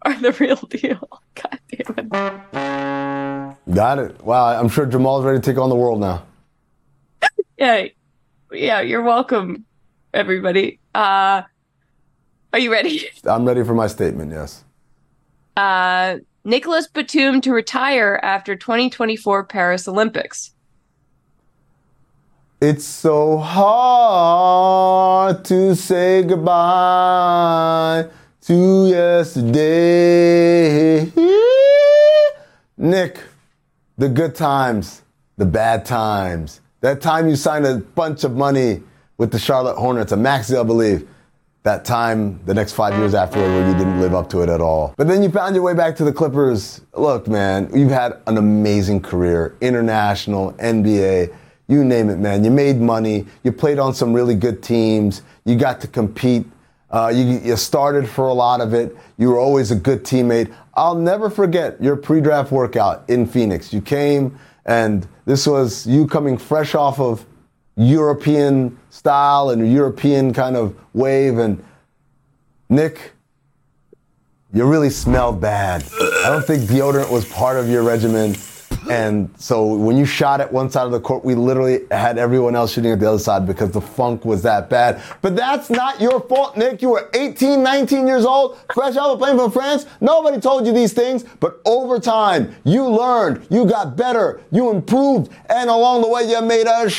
are 0.00 0.18
the 0.18 0.32
real 0.32 0.56
deal. 0.56 1.20
God 1.34 1.60
damn 1.70 2.08
it. 2.10 3.74
Got 3.74 3.98
it. 3.98 4.24
Wow, 4.24 4.58
I'm 4.58 4.70
sure 4.70 4.86
Jamal's 4.86 5.26
ready 5.26 5.38
to 5.38 5.44
take 5.44 5.58
on 5.58 5.68
the 5.68 5.76
world 5.76 6.00
now. 6.00 6.24
Yeah. 7.58 7.86
Yeah, 8.52 8.80
you're 8.80 9.02
welcome, 9.02 9.64
everybody. 10.14 10.78
Uh 10.94 11.42
are 12.52 12.58
you 12.58 12.72
ready? 12.72 13.08
I'm 13.24 13.44
ready 13.44 13.62
for 13.64 13.74
my 13.74 13.88
statement, 13.88 14.32
yes. 14.32 14.64
Uh 15.56 16.18
Nicholas 16.44 16.86
Batum 16.86 17.40
to 17.42 17.52
retire 17.52 18.18
after 18.22 18.56
2024 18.56 19.44
Paris 19.44 19.88
Olympics. 19.88 20.52
It's 22.60 22.84
so 22.84 23.38
hard 23.38 25.44
to 25.44 25.76
say 25.76 26.22
goodbye 26.22 28.08
to 28.42 28.86
yesterday. 28.88 31.04
Nick, 32.78 33.20
the 33.96 34.08
good 34.08 34.34
times, 34.34 35.02
the 35.36 35.46
bad 35.46 35.84
times. 35.84 36.60
That 36.80 37.00
time 37.00 37.28
you 37.28 37.36
signed 37.36 37.66
a 37.66 37.78
bunch 37.78 38.24
of 38.24 38.34
money 38.34 38.82
with 39.16 39.32
the 39.32 39.38
Charlotte 39.38 39.76
Hornets, 39.76 40.12
a 40.12 40.16
max 40.16 40.48
deal, 40.48 40.60
I 40.60 40.64
believe. 40.64 41.08
That 41.64 41.84
time, 41.84 42.40
the 42.46 42.54
next 42.54 42.72
five 42.72 42.96
years 42.98 43.14
afterward, 43.14 43.48
where 43.48 43.68
you 43.68 43.76
didn't 43.76 44.00
live 44.00 44.14
up 44.14 44.30
to 44.30 44.42
it 44.42 44.48
at 44.48 44.60
all. 44.60 44.94
But 44.96 45.08
then 45.08 45.22
you 45.22 45.28
found 45.28 45.54
your 45.54 45.64
way 45.64 45.74
back 45.74 45.96
to 45.96 46.04
the 46.04 46.12
Clippers. 46.12 46.80
Look, 46.94 47.26
man, 47.26 47.68
you've 47.74 47.90
had 47.90 48.20
an 48.26 48.38
amazing 48.38 49.02
career, 49.02 49.56
international, 49.60 50.52
NBA 50.52 51.34
you 51.68 51.84
name 51.84 52.08
it, 52.08 52.18
man. 52.18 52.44
You 52.44 52.50
made 52.50 52.80
money. 52.80 53.26
You 53.44 53.52
played 53.52 53.78
on 53.78 53.92
some 53.94 54.14
really 54.14 54.34
good 54.34 54.62
teams. 54.62 55.22
You 55.44 55.54
got 55.56 55.82
to 55.82 55.86
compete. 55.86 56.46
Uh, 56.90 57.12
you, 57.14 57.40
you 57.40 57.56
started 57.56 58.08
for 58.08 58.28
a 58.28 58.32
lot 58.32 58.62
of 58.62 58.72
it. 58.72 58.96
You 59.18 59.28
were 59.28 59.38
always 59.38 59.70
a 59.70 59.76
good 59.76 60.02
teammate. 60.02 60.52
I'll 60.72 60.94
never 60.94 61.28
forget 61.28 61.80
your 61.82 61.96
pre-draft 61.96 62.50
workout 62.50 63.04
in 63.10 63.26
Phoenix. 63.26 63.72
You 63.74 63.82
came, 63.82 64.38
and 64.64 65.06
this 65.28 65.46
was 65.46 65.86
you 65.86 66.06
coming 66.06 66.38
fresh 66.38 66.74
off 66.74 66.98
of 66.98 67.26
European 67.76 68.78
style 68.88 69.50
and 69.50 69.70
European 69.70 70.32
kind 70.32 70.56
of 70.56 70.74
wave. 70.94 71.36
And 71.36 71.62
Nick, 72.70 73.12
you 74.54 74.64
really 74.64 74.88
smelled 74.88 75.38
bad. 75.38 75.84
I 76.24 76.30
don't 76.30 76.46
think 76.46 76.62
deodorant 76.62 77.12
was 77.12 77.30
part 77.30 77.58
of 77.58 77.68
your 77.68 77.82
regimen. 77.82 78.36
And 78.90 79.30
so 79.36 79.74
when 79.74 79.96
you 79.96 80.04
shot 80.04 80.40
at 80.40 80.52
one 80.52 80.70
side 80.70 80.86
of 80.86 80.92
the 80.92 81.00
court, 81.00 81.24
we 81.24 81.34
literally 81.34 81.80
had 81.90 82.18
everyone 82.18 82.56
else 82.56 82.72
shooting 82.72 82.92
at 82.92 83.00
the 83.00 83.08
other 83.08 83.18
side 83.18 83.46
because 83.46 83.70
the 83.70 83.80
funk 83.80 84.24
was 84.24 84.42
that 84.42 84.70
bad. 84.70 85.02
But 85.20 85.36
that's 85.36 85.68
not 85.70 86.00
your 86.00 86.20
fault, 86.20 86.56
Nick. 86.56 86.80
You 86.80 86.90
were 86.90 87.10
18, 87.14 87.62
19 87.62 88.06
years 88.06 88.24
old, 88.24 88.58
fresh 88.72 88.96
out 88.96 89.10
of 89.10 89.18
playing 89.18 89.36
for 89.36 89.50
France. 89.50 89.86
Nobody 90.00 90.40
told 90.40 90.66
you 90.66 90.72
these 90.72 90.92
things, 90.92 91.24
but 91.40 91.60
over 91.64 91.98
time, 91.98 92.54
you 92.64 92.88
learned, 92.88 93.46
you 93.50 93.66
got 93.66 93.96
better, 93.96 94.40
you 94.50 94.70
improved, 94.70 95.30
and 95.50 95.68
along 95.68 96.02
the 96.02 96.08
way, 96.08 96.28
you 96.28 96.40
made 96.42 96.66
a 96.66 96.90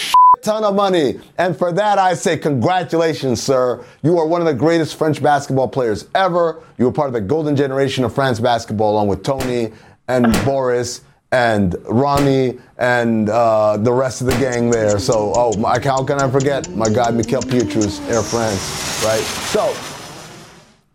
ton 0.42 0.64
of 0.64 0.76
money. 0.76 1.20
And 1.38 1.58
for 1.58 1.72
that, 1.74 1.98
I 1.98 2.14
say 2.14 2.38
congratulations, 2.38 3.42
sir. 3.42 3.84
You 4.04 4.18
are 4.20 4.28
one 4.28 4.42
of 4.42 4.48
the 4.48 4.54
greatest 4.54 4.96
French 4.96 5.22
basketball 5.22 5.68
players 5.68 6.08
ever. 6.16 6.64
You 6.78 6.86
were 6.86 6.92
part 6.92 7.08
of 7.08 7.14
the 7.14 7.22
golden 7.22 7.56
generation 7.56 8.04
of 8.04 8.14
France 8.14 8.40
basketball, 8.40 8.92
along 8.92 9.08
with 9.08 9.24
Tony 9.24 9.72
and 10.08 10.32
Boris 10.46 11.02
and 11.32 11.76
Ronnie 11.86 12.58
and 12.78 13.30
uh, 13.30 13.78
the 13.78 13.92
rest 13.94 14.22
of 14.22 14.28
the 14.28 14.38
gang 14.38 14.70
there. 14.70 14.98
So, 15.00 15.32
oh, 15.36 15.56
my, 15.58 15.80
how 15.80 16.04
can 16.04 16.20
I 16.20 16.30
forget 16.30 16.70
my 16.70 16.90
guy 16.90 17.12
Mickaël 17.12 17.48
Pietrus, 17.50 18.00
Air 18.10 18.24
France, 18.24 19.04
right? 19.06 19.22
So, 19.54 19.74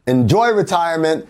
enjoy 0.07 0.51
retirement. 0.53 1.27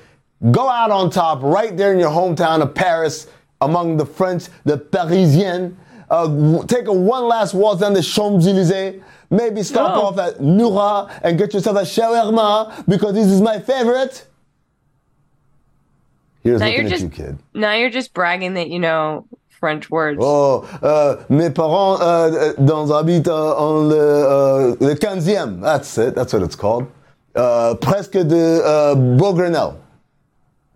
Go 0.51 0.69
out 0.69 0.91
on 0.91 1.11
top 1.11 1.43
right 1.43 1.77
there 1.77 1.93
in 1.93 1.99
your 1.99 2.11
hometown 2.11 2.61
of 2.63 2.75
Paris 2.75 3.27
among 3.61 3.97
the 3.97 4.07
French, 4.07 4.45
the 4.65 4.77
Parisiens. 4.79 5.77
Uh, 6.11 6.63
take 6.67 6.87
a 6.87 6.93
one 6.93 7.25
last 7.25 7.55
waltz 7.55 7.81
down 7.81 7.95
the 7.95 8.03
Champs-Élysées. 8.03 9.03
Maybe 9.31 9.63
stop 9.63 9.97
Oh. 9.97 10.07
off 10.07 10.19
at 10.19 10.41
Noura 10.41 11.09
and 11.23 11.39
get 11.39 11.55
yourself 11.55 11.77
a 11.79 11.81
shawarma 11.81 12.85
because 12.87 13.15
this 13.15 13.27
is 13.27 13.41
my 13.41 13.59
favorite. 13.59 14.27
Here's 16.45 16.61
Now 16.61 16.67
looking 16.67 16.81
you're 16.83 16.87
at 16.87 16.91
just 16.91 17.03
you, 17.03 17.09
kid. 17.11 17.39
now 17.55 17.73
you're 17.75 17.91
just 17.91 18.13
bragging 18.15 18.55
that 18.55 18.69
you 18.69 18.79
know 18.79 19.27
French 19.49 19.89
words. 19.91 20.19
Oh, 20.23 20.69
euh, 20.83 21.17
mes 21.31 21.49
parents 21.51 21.99
euh, 22.01 22.53
dans 22.59 22.91
habitent 22.93 23.29
en 23.29 23.89
le, 23.89 23.97
euh, 23.97 24.77
le 24.79 24.95
15e. 24.95 25.63
That's 25.63 25.97
it. 25.99 26.15
That's 26.15 26.33
what 26.35 26.43
it's 26.43 26.55
called. 26.57 26.87
Uh, 27.35 27.75
presque 27.77 28.13
de 28.13 28.61
uh, 28.63 28.95
Beaugrenelle. 28.95 29.77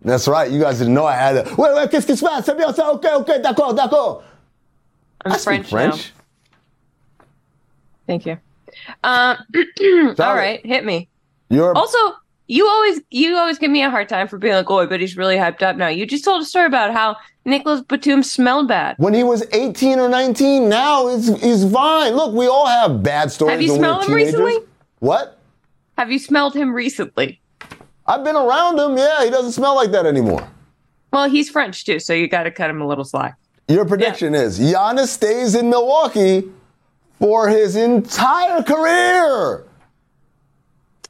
That's 0.03 0.27
right. 0.27 0.49
You 0.51 0.59
guys 0.59 0.79
didn't 0.79 0.93
know 0.95 1.05
I 1.05 1.13
had 1.15 1.35
it. 1.35 1.45
Ouais, 1.57 1.71
ouais, 1.73 1.87
qu'est-ce 1.89 2.07
qui 2.07 2.15
se 2.17 2.25
passe? 2.25 2.45
C'est 2.45 2.55
bien 2.57 2.73
ça? 2.73 2.91
Ok, 2.91 3.05
ok, 3.15 3.41
d'accord, 3.41 3.73
d'accord. 3.75 4.23
I'm 5.25 5.33
I 5.33 5.37
speak 5.37 5.65
French, 5.67 6.13
now. 7.19 7.25
Thank 8.07 8.25
you. 8.25 8.37
Um, 9.03 9.37
all 10.19 10.33
right, 10.35 10.65
hit 10.65 10.83
me. 10.85 11.09
You're 11.49 11.75
Also, 11.77 11.97
you 12.49 12.67
always 12.67 12.99
you 13.11 13.37
always 13.37 13.59
give 13.59 13.69
me 13.69 13.83
a 13.83 13.91
hard 13.91 14.09
time 14.09 14.27
for 14.27 14.39
being 14.39 14.55
like, 14.55 14.69
oh, 14.69 14.85
but 14.87 14.99
he's 14.99 15.15
really 15.15 15.37
hyped 15.37 15.61
up 15.61 15.77
now. 15.77 15.87
You 15.87 16.05
just 16.07 16.25
told 16.25 16.41
a 16.41 16.45
story 16.45 16.65
about 16.65 16.91
how 16.91 17.15
Nicholas 17.45 17.81
Batum 17.81 18.23
smelled 18.23 18.67
bad. 18.67 18.95
when 18.97 19.13
he 19.13 19.23
was 19.23 19.45
18 19.53 19.99
or 19.99 20.09
19. 20.09 20.67
Now 20.67 21.07
he's, 21.07 21.27
he's 21.41 21.71
fine. 21.71 22.15
Look, 22.15 22.33
we 22.33 22.47
all 22.47 22.65
have 22.65 23.03
bad 23.03 23.31
stories 23.31 23.51
Have 23.53 23.61
you 23.61 23.73
when 23.73 23.81
we 23.81 23.87
were 23.87 23.93
smelled 23.93 24.03
him 24.03 24.17
teenagers. 24.17 24.33
recently? 24.41 24.67
What? 24.97 25.39
Have 25.99 26.11
you 26.11 26.17
smelled 26.17 26.55
him 26.55 26.73
recently? 26.73 27.39
I've 28.07 28.23
been 28.23 28.35
around 28.35 28.79
him. 28.79 28.97
Yeah, 28.97 29.23
he 29.23 29.29
doesn't 29.29 29.51
smell 29.51 29.75
like 29.75 29.91
that 29.91 30.07
anymore. 30.07 30.49
Well, 31.13 31.29
he's 31.29 31.51
French 31.51 31.85
too, 31.85 31.99
so 31.99 32.13
you 32.13 32.27
got 32.27 32.43
to 32.43 32.51
cut 32.51 32.71
him 32.71 32.81
a 32.81 32.87
little 32.87 33.05
slack. 33.05 33.35
Your 33.67 33.85
prediction 33.85 34.33
is 34.33 34.59
Giannis 34.59 35.09
stays 35.09 35.53
in 35.53 35.69
Milwaukee 35.69 36.49
for 37.19 37.47
his 37.47 37.75
entire 37.75 38.63
career. 38.63 39.65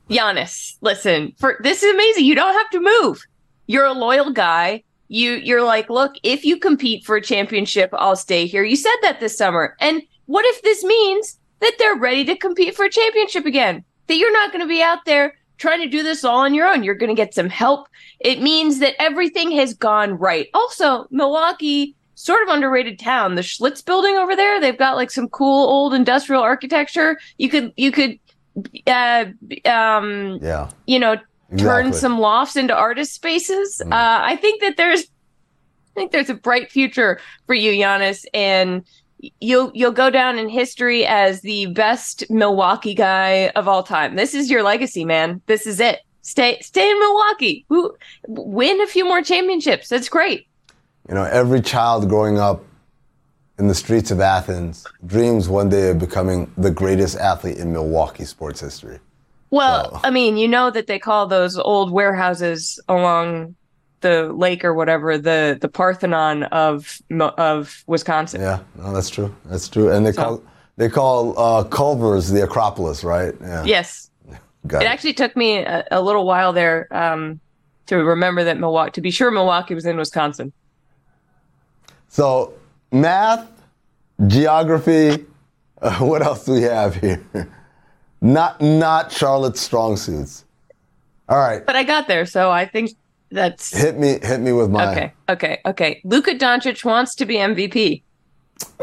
Giannis, 0.10 0.78
listen, 0.82 1.34
for 1.38 1.58
this 1.62 1.84
is 1.84 1.94
amazing. 1.94 2.26
You 2.26 2.36
don't 2.36 2.54
have 2.54 2.70
to 2.72 2.80
move. 2.80 3.26
You're 3.68 3.86
a 3.86 3.94
loyal 3.94 4.32
guy. 4.32 4.84
You 5.08 5.34
you're 5.34 5.64
like, 5.64 5.90
look, 5.90 6.16
if 6.24 6.44
you 6.44 6.58
compete 6.58 7.06
for 7.06 7.16
a 7.16 7.22
championship, 7.22 7.90
I'll 7.94 8.16
stay 8.16 8.46
here. 8.48 8.64
You 8.64 8.76
said 8.76 8.96
that 9.02 9.20
this 9.20 9.38
summer. 9.38 9.76
And 9.80 10.02
what 10.26 10.46
if 10.46 10.62
this 10.62 10.84
means 10.84 11.40
that 11.60 11.76
they're 11.78 11.96
ready 11.96 12.26
to 12.26 12.36
compete 12.36 12.76
for 12.76 12.86
a 12.86 12.90
championship 12.90 13.46
again? 13.46 13.84
That 14.08 14.18
you're 14.18 14.34
not 14.34 14.52
going 14.52 14.62
to 14.62 14.68
be 14.68 14.82
out 14.82 15.06
there 15.06 15.36
trying 15.58 15.82
to 15.82 15.90
do 15.90 16.02
this 16.02 16.24
all 16.24 16.40
on 16.40 16.54
your 16.54 16.68
own. 16.68 16.84
You're 16.84 16.96
going 16.96 17.10
to 17.10 17.16
get 17.16 17.34
some 17.34 17.50
help. 17.50 17.88
It 18.20 18.42
means 18.42 18.80
that 18.80 19.00
everything 19.00 19.52
has 19.52 19.74
gone 19.74 20.14
right. 20.14 20.48
Also, 20.54 21.06
Milwaukee, 21.12 21.96
sort 22.16 22.42
of 22.44 22.50
underrated 22.50 22.98
town. 22.98 23.36
The 23.36 23.42
Schlitz 23.42 23.86
building 23.86 24.16
over 24.16 24.36
there, 24.36 24.60
they've 24.60 24.78
got 24.78 24.96
like 24.96 25.12
some 25.12 25.30
cool 25.30 25.68
old 25.68 25.94
industrial 25.94 26.42
architecture. 26.42 27.20
You 27.38 27.50
could 27.50 27.74
you 27.78 27.92
could 27.92 28.20
uh 28.88 29.26
um 29.66 30.40
Yeah. 30.42 30.70
you 30.88 31.00
know 31.00 31.16
turn 31.58 31.88
Exactly. 31.88 31.92
some 31.94 32.20
lofts 32.20 32.56
into 32.56 32.76
artist 32.76 33.14
spaces. 33.14 33.82
Uh 33.82 33.88
I 33.92 34.36
think 34.36 34.62
that 34.62 34.78
there's 34.78 35.02
I 35.04 35.94
think 35.96 36.12
there's 36.12 36.30
a 36.30 36.36
bright 36.36 36.72
future 36.72 37.20
for 37.46 37.54
you, 37.56 37.72
Giannis, 37.74 38.24
and 38.34 38.84
you'll 39.42 39.72
you'll 39.74 39.92
go 39.92 40.10
down 40.10 40.38
in 40.40 40.48
history 40.48 41.06
as 41.06 41.42
the 41.42 41.66
best 41.68 42.24
Milwaukee 42.30 42.94
guy 42.94 43.50
of 43.56 43.68
all 43.68 43.84
time. 43.84 44.16
This 44.16 44.34
is 44.34 44.50
your 44.50 44.64
legacy, 44.64 45.04
man. 45.04 45.42
This 45.48 45.66
is 45.68 45.80
it. 45.80 46.00
Stay 46.22 46.60
stay 46.62 46.90
in 46.90 47.00
Milwaukee. 47.00 47.66
Win 48.28 48.80
a 48.82 48.88
few 48.88 49.04
more 49.04 49.22
championships. 49.22 49.90
That's 49.90 50.08
great. 50.10 50.48
You 51.10 51.16
know, 51.16 51.24
every 51.24 51.60
child 51.62 52.08
growing 52.08 52.38
up 52.38 52.64
in 53.60 53.68
the 53.68 53.76
streets 53.76 54.10
of 54.10 54.22
Athens 54.22 54.88
dreams 55.06 55.50
one 55.50 55.70
day 55.70 55.90
of 55.90 56.00
becoming 56.00 56.52
the 56.58 56.72
greatest 56.72 57.18
athlete 57.18 57.58
in 57.58 57.72
Milwaukee 57.72 58.26
sports 58.26 58.62
history. 58.62 59.00
Well, 59.52 59.92
so. 59.92 60.00
I 60.04 60.10
mean, 60.10 60.38
you 60.38 60.48
know 60.48 60.72
that 60.72 60.88
they 60.88 60.98
call 60.98 61.28
those 61.28 61.58
old 61.58 61.92
warehouses 61.92 62.80
along 62.88 63.56
the 64.02 64.32
lake 64.32 64.64
or 64.64 64.74
whatever 64.74 65.18
the 65.18 65.58
the 65.60 65.68
Parthenon 65.68 66.44
of 66.44 67.00
of 67.38 67.84
Wisconsin. 67.86 68.42
Yeah, 68.42 68.62
no, 68.76 68.94
that's 68.94 69.10
true. 69.10 69.36
That's 69.46 69.68
true. 69.68 69.92
And 69.92 70.06
they 70.06 70.14
so. 70.14 70.24
call 70.24 70.44
they 70.78 70.88
call 70.88 71.38
uh, 71.38 71.64
Culver's 71.66 72.30
the 72.30 72.44
Acropolis, 72.44 73.04
right? 73.04 73.34
Yeah. 73.42 73.66
Yes. 73.66 74.10
Got 74.68 74.82
it, 74.82 74.86
it 74.86 74.88
actually 74.90 75.14
took 75.14 75.36
me 75.36 75.58
a, 75.58 75.86
a 75.92 76.02
little 76.02 76.26
while 76.26 76.54
there 76.54 76.88
um, 76.92 77.40
to 77.88 77.98
remember 77.98 78.44
that 78.46 78.58
Milwaukee. 78.58 78.92
To 78.92 79.02
be 79.02 79.12
sure, 79.12 79.32
Milwaukee 79.32 79.76
was 79.76 79.86
in 79.86 79.98
Wisconsin. 79.98 80.54
So 82.08 82.54
math, 82.92 83.50
geography. 84.28 85.26
Uh, 85.82 85.96
what 86.00 86.22
else 86.22 86.46
do 86.46 86.54
we 86.54 86.62
have 86.64 86.96
here? 86.96 87.24
not 88.22 88.62
not 88.62 89.12
Charlotte's 89.12 89.62
strong 89.62 89.98
suits. 89.98 90.46
All 91.28 91.38
right. 91.38 91.66
But 91.66 91.76
I 91.76 91.84
got 91.84 92.08
there, 92.08 92.26
so 92.26 92.50
I 92.50 92.66
think 92.66 92.92
that's 93.32 93.76
hit 93.78 93.98
me 93.98 94.20
hit 94.22 94.40
me 94.40 94.52
with 94.52 94.70
my 94.70 94.92
Okay, 94.92 95.14
okay, 95.30 95.62
okay. 95.66 96.02
Luka 96.04 96.32
Doncic 96.32 96.84
wants 96.84 97.16
to 97.16 97.26
be 97.26 97.36
MVP. 97.36 98.02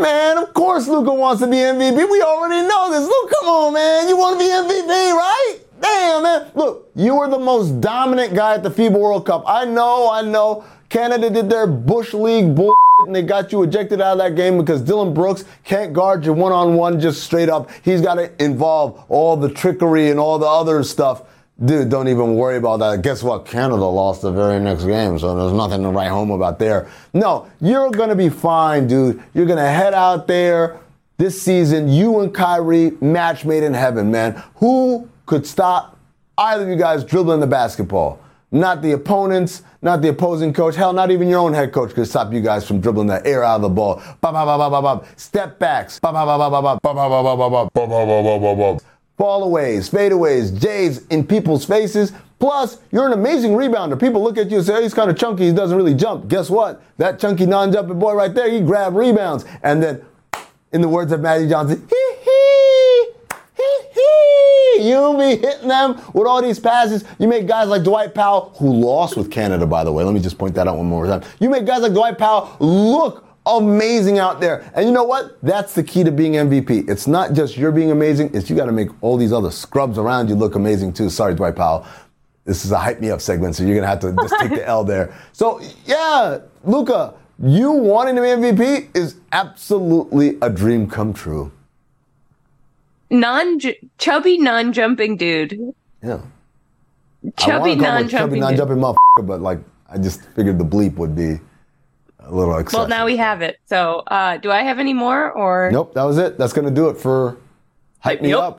Man, 0.00 0.38
of 0.38 0.54
course 0.54 0.86
Luka 0.88 1.12
wants 1.12 1.42
to 1.42 1.48
be 1.48 1.56
MVP. 1.56 2.10
We 2.10 2.22
already 2.22 2.66
know 2.66 2.90
this. 2.90 3.06
Look, 3.06 3.30
come 3.30 3.48
on, 3.48 3.75
man. 3.75 4.08
You 4.08 4.16
want 4.16 4.38
to 4.38 4.44
be 4.44 4.50
MVP, 4.50 4.88
right? 4.88 5.58
Damn, 5.80 6.22
man. 6.22 6.50
Look, 6.54 6.90
you 6.94 7.14
were 7.16 7.28
the 7.28 7.38
most 7.38 7.80
dominant 7.80 8.34
guy 8.34 8.54
at 8.54 8.62
the 8.62 8.70
FIBA 8.70 8.98
World 8.98 9.26
Cup. 9.26 9.44
I 9.46 9.64
know, 9.64 10.10
I 10.10 10.22
know. 10.22 10.64
Canada 10.88 11.28
did 11.28 11.50
their 11.50 11.66
Bush 11.66 12.14
League 12.14 12.54
bull 12.54 12.75
and 12.98 13.14
they 13.14 13.20
got 13.20 13.52
you 13.52 13.62
ejected 13.62 14.00
out 14.00 14.12
of 14.12 14.18
that 14.18 14.36
game 14.36 14.56
because 14.56 14.82
Dylan 14.82 15.12
Brooks 15.12 15.44
can't 15.64 15.92
guard 15.92 16.24
you 16.24 16.32
one 16.32 16.52
on 16.52 16.74
one 16.76 16.98
just 16.98 17.22
straight 17.22 17.50
up. 17.50 17.70
He's 17.82 18.00
got 18.00 18.14
to 18.14 18.42
involve 18.42 19.04
all 19.10 19.36
the 19.36 19.50
trickery 19.50 20.10
and 20.10 20.18
all 20.18 20.38
the 20.38 20.46
other 20.46 20.82
stuff. 20.82 21.22
Dude, 21.62 21.90
don't 21.90 22.08
even 22.08 22.36
worry 22.36 22.56
about 22.56 22.78
that. 22.78 23.02
Guess 23.02 23.22
what? 23.22 23.44
Canada 23.44 23.84
lost 23.84 24.22
the 24.22 24.32
very 24.32 24.58
next 24.60 24.84
game, 24.84 25.18
so 25.18 25.36
there's 25.36 25.52
nothing 25.52 25.82
to 25.82 25.90
write 25.90 26.08
home 26.08 26.30
about 26.30 26.58
there. 26.58 26.88
No, 27.12 27.50
you're 27.60 27.90
going 27.90 28.08
to 28.08 28.14
be 28.14 28.30
fine, 28.30 28.86
dude. 28.86 29.22
You're 29.34 29.46
going 29.46 29.58
to 29.58 29.68
head 29.68 29.92
out 29.92 30.26
there 30.26 30.78
this 31.18 31.40
season. 31.40 31.88
You 31.88 32.20
and 32.20 32.32
Kyrie, 32.34 32.92
match 33.02 33.44
made 33.44 33.62
in 33.62 33.74
heaven, 33.74 34.10
man. 34.10 34.42
Who 34.56 35.08
could 35.26 35.46
stop 35.46 35.98
either 36.38 36.62
of 36.62 36.68
you 36.70 36.76
guys 36.76 37.04
dribbling 37.04 37.40
the 37.40 37.46
basketball? 37.46 38.20
Not 38.52 38.80
the 38.80 38.92
opponents, 38.92 39.62
not 39.86 40.02
the 40.02 40.08
opposing 40.08 40.52
coach. 40.52 40.74
Hell, 40.74 40.92
not 40.92 41.10
even 41.10 41.28
your 41.28 41.38
own 41.38 41.54
head 41.54 41.72
coach 41.72 41.94
could 41.94 42.06
stop 42.06 42.32
you 42.32 42.40
guys 42.40 42.66
from 42.66 42.80
dribbling 42.80 43.06
that 43.06 43.24
air 43.24 43.42
out 43.42 43.56
of 43.56 43.62
the 43.62 43.68
ball. 43.68 44.02
Step 45.16 45.58
backs. 45.58 45.98
Fallaways, 49.18 49.88
fadeaways, 49.88 50.60
J's 50.60 51.06
in 51.06 51.26
people's 51.26 51.64
faces. 51.64 52.12
Plus, 52.38 52.80
you're 52.92 53.06
an 53.06 53.14
amazing 53.14 53.52
rebounder. 53.52 53.98
People 53.98 54.22
look 54.22 54.36
at 54.36 54.50
you 54.50 54.58
and 54.58 54.66
say, 54.66 54.74
oh, 54.74 54.82
he's 54.82 54.92
kind 54.92 55.08
of 55.08 55.16
chunky. 55.16 55.46
He 55.46 55.52
doesn't 55.52 55.74
really 55.74 55.94
jump. 55.94 56.28
Guess 56.28 56.50
what? 56.50 56.82
That 56.98 57.18
chunky 57.18 57.46
non-jumping 57.46 57.98
boy 57.98 58.12
right 58.12 58.34
there, 58.34 58.50
he 58.50 58.60
grabbed 58.60 58.94
rebounds. 58.94 59.46
And 59.62 59.82
then, 59.82 60.04
in 60.72 60.82
the 60.82 60.88
words 60.88 61.12
of 61.12 61.20
Maddie 61.20 61.48
Johnson, 61.48 61.88
hee 61.88 62.16
You'll 64.80 65.18
be 65.18 65.37
hitting 65.37 65.68
them 65.68 66.00
with 66.12 66.26
all 66.26 66.42
these 66.42 66.59
passes. 66.59 67.04
You 67.18 67.28
make 67.28 67.47
guys 67.47 67.68
like 67.68 67.83
Dwight 67.83 68.14
Powell, 68.14 68.52
who 68.59 68.73
lost 68.73 69.16
with 69.16 69.30
Canada, 69.30 69.66
by 69.66 69.85
the 69.85 69.92
way. 69.92 70.04
Let 70.04 70.14
me 70.14 70.21
just 70.21 70.38
point 70.38 70.54
that 70.54 70.68
out 70.68 70.76
one 70.76 70.87
more 70.87 71.06
time. 71.06 71.23
You 71.40 71.49
make 71.50 71.66
guys 71.66 71.83
like 71.83 71.92
Dwight 71.92 72.18
Powell 72.18 72.56
look 72.61 73.25
amazing 73.47 74.18
out 74.18 74.40
there. 74.40 74.71
And 74.75 74.87
you 74.87 74.92
know 74.92 75.04
what? 75.04 75.38
That's 75.42 75.75
the 75.75 75.83
key 75.83 76.04
to 76.04 76.11
being 76.11 76.33
MVP. 76.33 76.88
It's 76.88 77.06
not 77.06 77.33
just 77.33 77.56
you're 77.56 77.73
being 77.73 77.90
amazing, 77.90 78.30
it's 78.34 78.50
you 78.50 78.56
got 78.56 78.67
to 78.67 78.73
make 78.73 78.89
all 79.02 79.17
these 79.17 79.32
other 79.32 79.50
scrubs 79.50 79.99
around 79.99 80.28
you 80.28 80.34
look 80.34 80.54
amazing 80.54 80.93
too. 80.93 81.08
Sorry, 81.08 81.34
Dwight 81.34 81.56
Powell. 81.56 81.86
This 82.45 82.65
is 82.65 82.71
a 82.71 82.78
hype 82.78 83.00
me 83.00 83.10
up 83.10 83.21
segment, 83.21 83.56
so 83.56 83.65
you're 83.65 83.75
gonna 83.75 83.89
have 83.89 83.99
to 84.00 84.12
just 84.12 84.34
take 84.39 84.50
the 84.50 84.65
L 84.65 84.84
there. 84.84 85.12
So 85.32 85.60
yeah, 85.84 86.39
Luka, 86.62 87.15
you 87.43 87.73
wanting 87.73 88.15
to 88.15 88.23
be 88.23 88.28
MVP 88.28 88.97
is 88.97 89.17
absolutely 89.32 90.39
a 90.41 90.49
dream 90.49 90.89
come 90.89 91.12
true. 91.12 91.50
Non 93.10 93.60
chubby 93.99 94.38
non 94.38 94.73
jumping 94.73 95.16
dude. 95.16 95.58
Yeah. 96.02 96.21
Chubby 97.36 97.76
non 97.76 98.08
jumping. 98.08 98.40
Chubby 98.40 98.40
non 98.40 98.56
jumping 98.56 98.76
motherfucker, 98.78 99.26
but 99.26 99.40
like 99.40 99.60
I 99.88 99.99
just 99.99 100.23
figured 100.30 100.58
the 100.58 100.64
bleep 100.64 100.97
would 100.97 101.14
be 101.14 101.38
a 102.21 102.34
little 102.34 102.56
excessive. 102.58 102.80
Well, 102.80 102.88
now 102.88 103.06
we 103.06 103.16
have 103.16 103.42
it. 103.42 103.58
So, 103.66 104.02
uh, 104.08 104.38
do 104.38 104.50
I 104.50 104.62
have 104.62 104.78
any 104.78 104.92
more 104.92 105.30
or? 105.30 105.71
Nope, 105.73 105.95
that 105.95 106.02
was 106.02 106.19
it. 106.19 106.38
That's 106.38 106.52
going 106.52 106.66
to 106.66 106.75
do 106.75 106.88
it 106.88 106.97
for 106.97 107.36
Hype 108.00 108.21
Me 108.21 108.32
Up. 108.32 108.58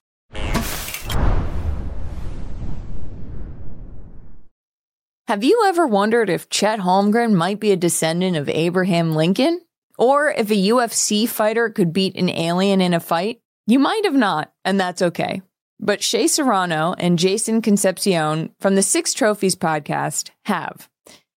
Have 5.27 5.43
you 5.43 5.65
ever 5.67 5.86
wondered 5.86 6.29
if 6.29 6.49
Chet 6.49 6.79
Holmgren 6.79 7.33
might 7.33 7.60
be 7.60 7.71
a 7.71 7.75
descendant 7.75 8.38
of 8.38 8.47
Abraham 8.47 9.13
Lincoln? 9.13 9.60
Or 9.97 10.29
if 10.29 10.49
a 10.49 10.53
UFC 10.53 11.27
fighter 11.27 11.69
could 11.69 11.91
beat 11.91 12.15
an 12.15 12.29
alien 12.29 12.79
in 12.79 12.93
a 12.93 13.01
fight? 13.01 13.41
You 13.69 13.80
might 13.80 14.06
have 14.06 14.15
not, 14.15 14.53
and 14.63 14.80
that's 14.80 15.01
okay. 15.01 15.41
But 15.77 16.01
Shea 16.01 16.27
Serrano 16.27 16.95
and 16.97 17.19
Jason 17.19 17.62
Concepcion 17.62 18.56
from 18.62 18.75
the 18.75 18.82
Six 18.82 19.13
Trophies 19.13 19.58
podcast 19.58 20.30
have. 20.45 20.89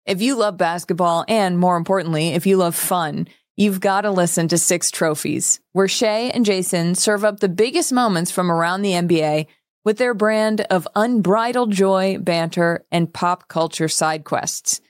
If 0.07 0.23
you 0.23 0.37
love 0.37 0.57
basketball 0.57 1.25
and 1.27 1.59
more 1.59 1.77
importantly, 1.77 2.29
if 2.29 2.47
you 2.47 2.57
love 2.57 2.77
fun, 2.77 3.27
you've 3.57 3.81
got 3.81 4.03
to 4.03 4.13
listen 4.13 4.47
to 4.47 4.59
Six 4.59 4.93
Trophies, 4.93 5.59
where 5.73 5.89
Shea 5.89 6.31
and 6.31 6.47
Jason 6.47 6.95
serve 6.95 7.25
up 7.25 7.41
the 7.41 7.49
biggest 7.49 7.93
moments 7.93 8.31
from 8.31 8.51
around 8.51 8.83
the 8.83 8.93
NBA 8.93 9.47
with 9.85 9.99
their 9.99 10.15
brand 10.15 10.61
of 10.63 10.87
unbridled 10.95 11.73
joy, 11.73 12.17
banter, 12.21 12.87
and 12.93 13.13
pop 13.13 13.49
culture 13.49 13.89
side 13.89 14.23
quests. 14.23 14.81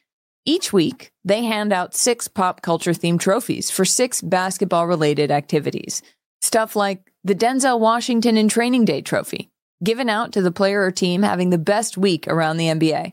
Each 0.44 0.74
week, 0.74 1.10
they 1.24 1.44
hand 1.44 1.72
out 1.72 1.94
six 1.94 2.28
pop 2.28 2.60
culture 2.60 2.92
themed 2.92 3.20
trophies 3.20 3.70
for 3.70 3.86
six 3.86 4.20
basketball 4.20 4.86
related 4.86 5.30
activities. 5.30 6.02
Stuff 6.42 6.76
like 6.76 7.09
the 7.22 7.34
Denzel 7.34 7.78
Washington 7.78 8.36
in 8.36 8.48
Training 8.48 8.84
Day 8.84 9.02
trophy, 9.02 9.50
given 9.84 10.08
out 10.08 10.32
to 10.32 10.42
the 10.42 10.50
player 10.50 10.82
or 10.82 10.90
team 10.90 11.22
having 11.22 11.50
the 11.50 11.58
best 11.58 11.98
week 11.98 12.26
around 12.26 12.56
the 12.56 12.66
NBA. 12.66 13.12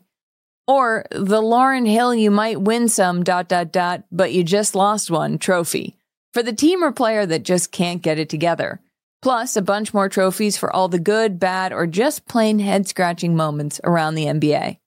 Or 0.68 1.06
the 1.12 1.42
Lauryn 1.42 1.88
Hill 1.88 2.14
you 2.14 2.32
might 2.32 2.62
win 2.62 2.90
some 2.90 3.24
dot 3.24 3.48
dot 3.48 3.72
dot, 3.72 4.04
but 4.12 4.34
you 4.34 4.44
just 4.44 4.76
lost 4.76 5.12
one 5.12 5.38
trophy 5.38 5.98
for 6.34 6.44
the 6.44 6.54
team 6.54 6.84
or 6.84 6.92
player 6.92 7.26
that 7.26 7.44
just 7.44 7.72
can't 7.72 8.02
get 8.02 8.20
it 8.20 8.30
together. 8.30 8.82
Plus 9.22 9.58
a 9.58 9.62
bunch 9.62 9.94
more 9.94 10.10
trophies 10.10 10.58
for 10.58 10.74
all 10.74 10.88
the 10.88 11.00
good, 11.00 11.40
bad, 11.40 11.74
or 11.74 11.88
just 11.88 12.28
plain 12.28 12.60
head 12.60 12.88
scratching 12.88 13.36
moments 13.36 13.82
around 13.84 14.16
the 14.16 14.26
NBA. 14.26 14.78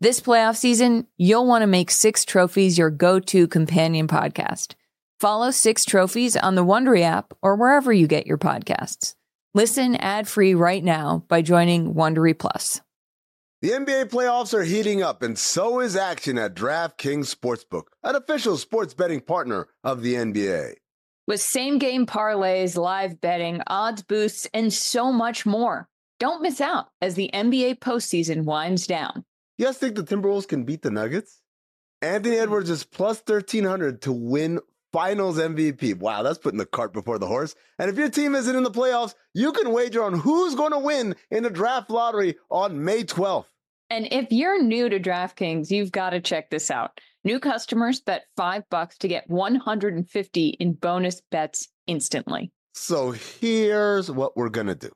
This 0.00 0.20
playoff 0.20 0.56
season, 0.56 1.06
you'll 1.16 1.46
want 1.46 1.62
to 1.62 1.66
make 1.66 1.90
Six 1.90 2.24
Trophies 2.24 2.78
your 2.78 2.90
go-to 2.90 3.48
companion 3.48 4.06
podcast. 4.06 4.74
Follow 5.18 5.50
Six 5.50 5.86
Trophies 5.86 6.36
on 6.36 6.56
the 6.56 6.64
Wondery 6.64 7.00
app 7.00 7.32
or 7.40 7.56
wherever 7.56 7.90
you 7.90 8.06
get 8.06 8.26
your 8.26 8.36
podcasts. 8.36 9.14
Listen 9.54 9.96
ad-free 9.96 10.52
right 10.52 10.84
now 10.84 11.24
by 11.28 11.40
joining 11.40 11.94
Wondery 11.94 12.38
Plus. 12.38 12.82
The 13.62 13.70
NBA 13.70 14.10
playoffs 14.10 14.52
are 14.52 14.64
heating 14.64 15.02
up, 15.02 15.22
and 15.22 15.38
so 15.38 15.80
is 15.80 15.96
action 15.96 16.36
at 16.36 16.54
DraftKings 16.54 17.34
Sportsbook, 17.34 17.84
an 18.02 18.14
official 18.14 18.58
sports 18.58 18.92
betting 18.92 19.22
partner 19.22 19.68
of 19.82 20.02
the 20.02 20.16
NBA. 20.16 20.74
With 21.26 21.40
same 21.40 21.78
game 21.78 22.04
parlays, 22.04 22.76
live 22.76 23.18
betting, 23.18 23.62
odds 23.68 24.02
boosts, 24.02 24.46
and 24.52 24.70
so 24.70 25.10
much 25.10 25.46
more. 25.46 25.88
Don't 26.20 26.42
miss 26.42 26.60
out 26.60 26.88
as 27.00 27.14
the 27.14 27.30
NBA 27.32 27.78
postseason 27.78 28.44
winds 28.44 28.86
down. 28.86 29.24
You 29.56 29.64
guys 29.64 29.78
think 29.78 29.96
the 29.96 30.04
Timberwolves 30.04 30.46
can 30.46 30.64
beat 30.64 30.82
the 30.82 30.90
Nuggets? 30.90 31.40
Anthony 32.02 32.36
Edwards 32.36 32.68
is 32.68 32.84
plus 32.84 33.22
1300 33.26 34.02
to 34.02 34.12
win 34.12 34.60
finals 34.96 35.36
MVP. 35.36 35.98
Wow, 35.98 36.22
that's 36.22 36.38
putting 36.38 36.56
the 36.56 36.64
cart 36.64 36.94
before 36.94 37.18
the 37.18 37.26
horse. 37.26 37.54
And 37.78 37.90
if 37.90 37.98
your 37.98 38.08
team 38.08 38.34
isn't 38.34 38.56
in 38.56 38.62
the 38.62 38.70
playoffs, 38.70 39.12
you 39.34 39.52
can 39.52 39.70
wager 39.70 40.02
on 40.02 40.14
who's 40.14 40.54
going 40.54 40.72
to 40.72 40.78
win 40.78 41.14
in 41.30 41.42
the 41.42 41.50
draft 41.50 41.90
lottery 41.90 42.36
on 42.50 42.82
May 42.82 43.04
12th. 43.04 43.44
And 43.90 44.08
if 44.10 44.28
you're 44.30 44.62
new 44.62 44.88
to 44.88 44.98
DraftKings, 44.98 45.70
you've 45.70 45.92
got 45.92 46.10
to 46.10 46.20
check 46.22 46.48
this 46.48 46.70
out. 46.70 46.98
New 47.24 47.38
customers 47.38 48.00
bet 48.00 48.24
5 48.38 48.62
bucks 48.70 48.96
to 48.96 49.08
get 49.08 49.28
150 49.28 50.48
in 50.48 50.72
bonus 50.72 51.20
bets 51.30 51.68
instantly. 51.86 52.50
So 52.72 53.10
here's 53.10 54.10
what 54.10 54.34
we're 54.34 54.48
going 54.48 54.68
to 54.68 54.74
do. 54.74 54.92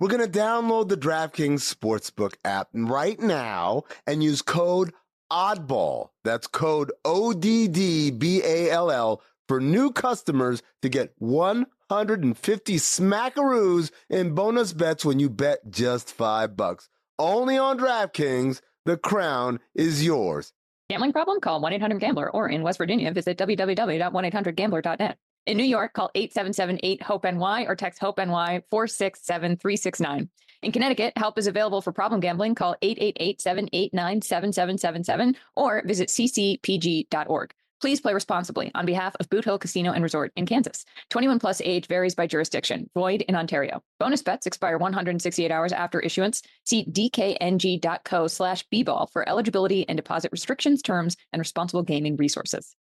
We're 0.00 0.08
going 0.08 0.32
to 0.32 0.38
download 0.38 0.88
the 0.88 0.96
DraftKings 0.96 1.60
Sportsbook 1.60 2.36
app 2.42 2.68
right 2.72 3.20
now 3.20 3.82
and 4.06 4.24
use 4.24 4.40
code 4.40 4.94
ODDBALL. 5.30 6.08
That's 6.24 6.46
code 6.46 6.90
O 7.04 7.34
D 7.34 7.68
D 7.68 8.10
B 8.10 8.42
A 8.42 8.70
L 8.70 8.90
L 8.90 9.22
for 9.52 9.60
new 9.60 9.92
customers 9.92 10.62
to 10.80 10.88
get 10.88 11.12
150 11.18 12.76
smackaroos 12.76 13.90
in 14.08 14.34
bonus 14.34 14.72
bets 14.72 15.04
when 15.04 15.20
you 15.20 15.28
bet 15.28 15.58
just 15.68 16.10
five 16.10 16.56
bucks. 16.56 16.88
Only 17.18 17.58
on 17.58 17.78
DraftKings, 17.78 18.62
the 18.86 18.96
crown 18.96 19.60
is 19.74 20.02
yours. 20.02 20.54
Gambling 20.88 21.12
problem? 21.12 21.38
Call 21.38 21.60
1 21.60 21.70
800 21.74 22.00
Gambler 22.00 22.30
or 22.30 22.48
in 22.48 22.62
West 22.62 22.78
Virginia, 22.78 23.12
visit 23.12 23.36
www.1800Gambler.net. 23.36 25.18
In 25.44 25.58
New 25.58 25.64
York, 25.64 25.92
call 25.92 26.10
877 26.14 26.80
8 26.82 27.02
HOPE 27.02 27.24
NY 27.24 27.66
or 27.68 27.76
text 27.76 28.00
HOPE 28.00 28.16
NY 28.20 28.62
467 28.70 29.58
369. 29.58 30.30
In 30.62 30.72
Connecticut, 30.72 31.12
help 31.18 31.36
is 31.36 31.46
available 31.46 31.82
for 31.82 31.92
problem 31.92 32.22
gambling. 32.22 32.54
Call 32.54 32.74
888 32.80 33.42
789 33.42 34.22
7777 34.22 35.36
or 35.56 35.82
visit 35.84 36.08
ccpg.org. 36.08 37.52
Please 37.82 38.00
play 38.00 38.14
responsibly 38.14 38.70
on 38.76 38.86
behalf 38.86 39.16
of 39.18 39.28
Boot 39.28 39.44
Hill 39.44 39.58
Casino 39.58 39.90
and 39.90 40.04
Resort 40.04 40.30
in 40.36 40.46
Kansas. 40.46 40.84
21 41.10 41.40
plus 41.40 41.60
age 41.64 41.88
varies 41.88 42.14
by 42.14 42.28
jurisdiction. 42.28 42.88
Void 42.94 43.22
in 43.22 43.34
Ontario. 43.34 43.82
Bonus 43.98 44.22
bets 44.22 44.46
expire 44.46 44.78
168 44.78 45.50
hours 45.50 45.72
after 45.72 45.98
issuance. 45.98 46.42
See 46.64 46.84
dkng.co 46.84 48.28
slash 48.28 48.64
bball 48.72 49.10
for 49.10 49.28
eligibility 49.28 49.84
and 49.88 49.96
deposit 49.96 50.30
restrictions, 50.30 50.80
terms, 50.80 51.16
and 51.32 51.40
responsible 51.40 51.82
gaming 51.82 52.16
resources. 52.16 52.76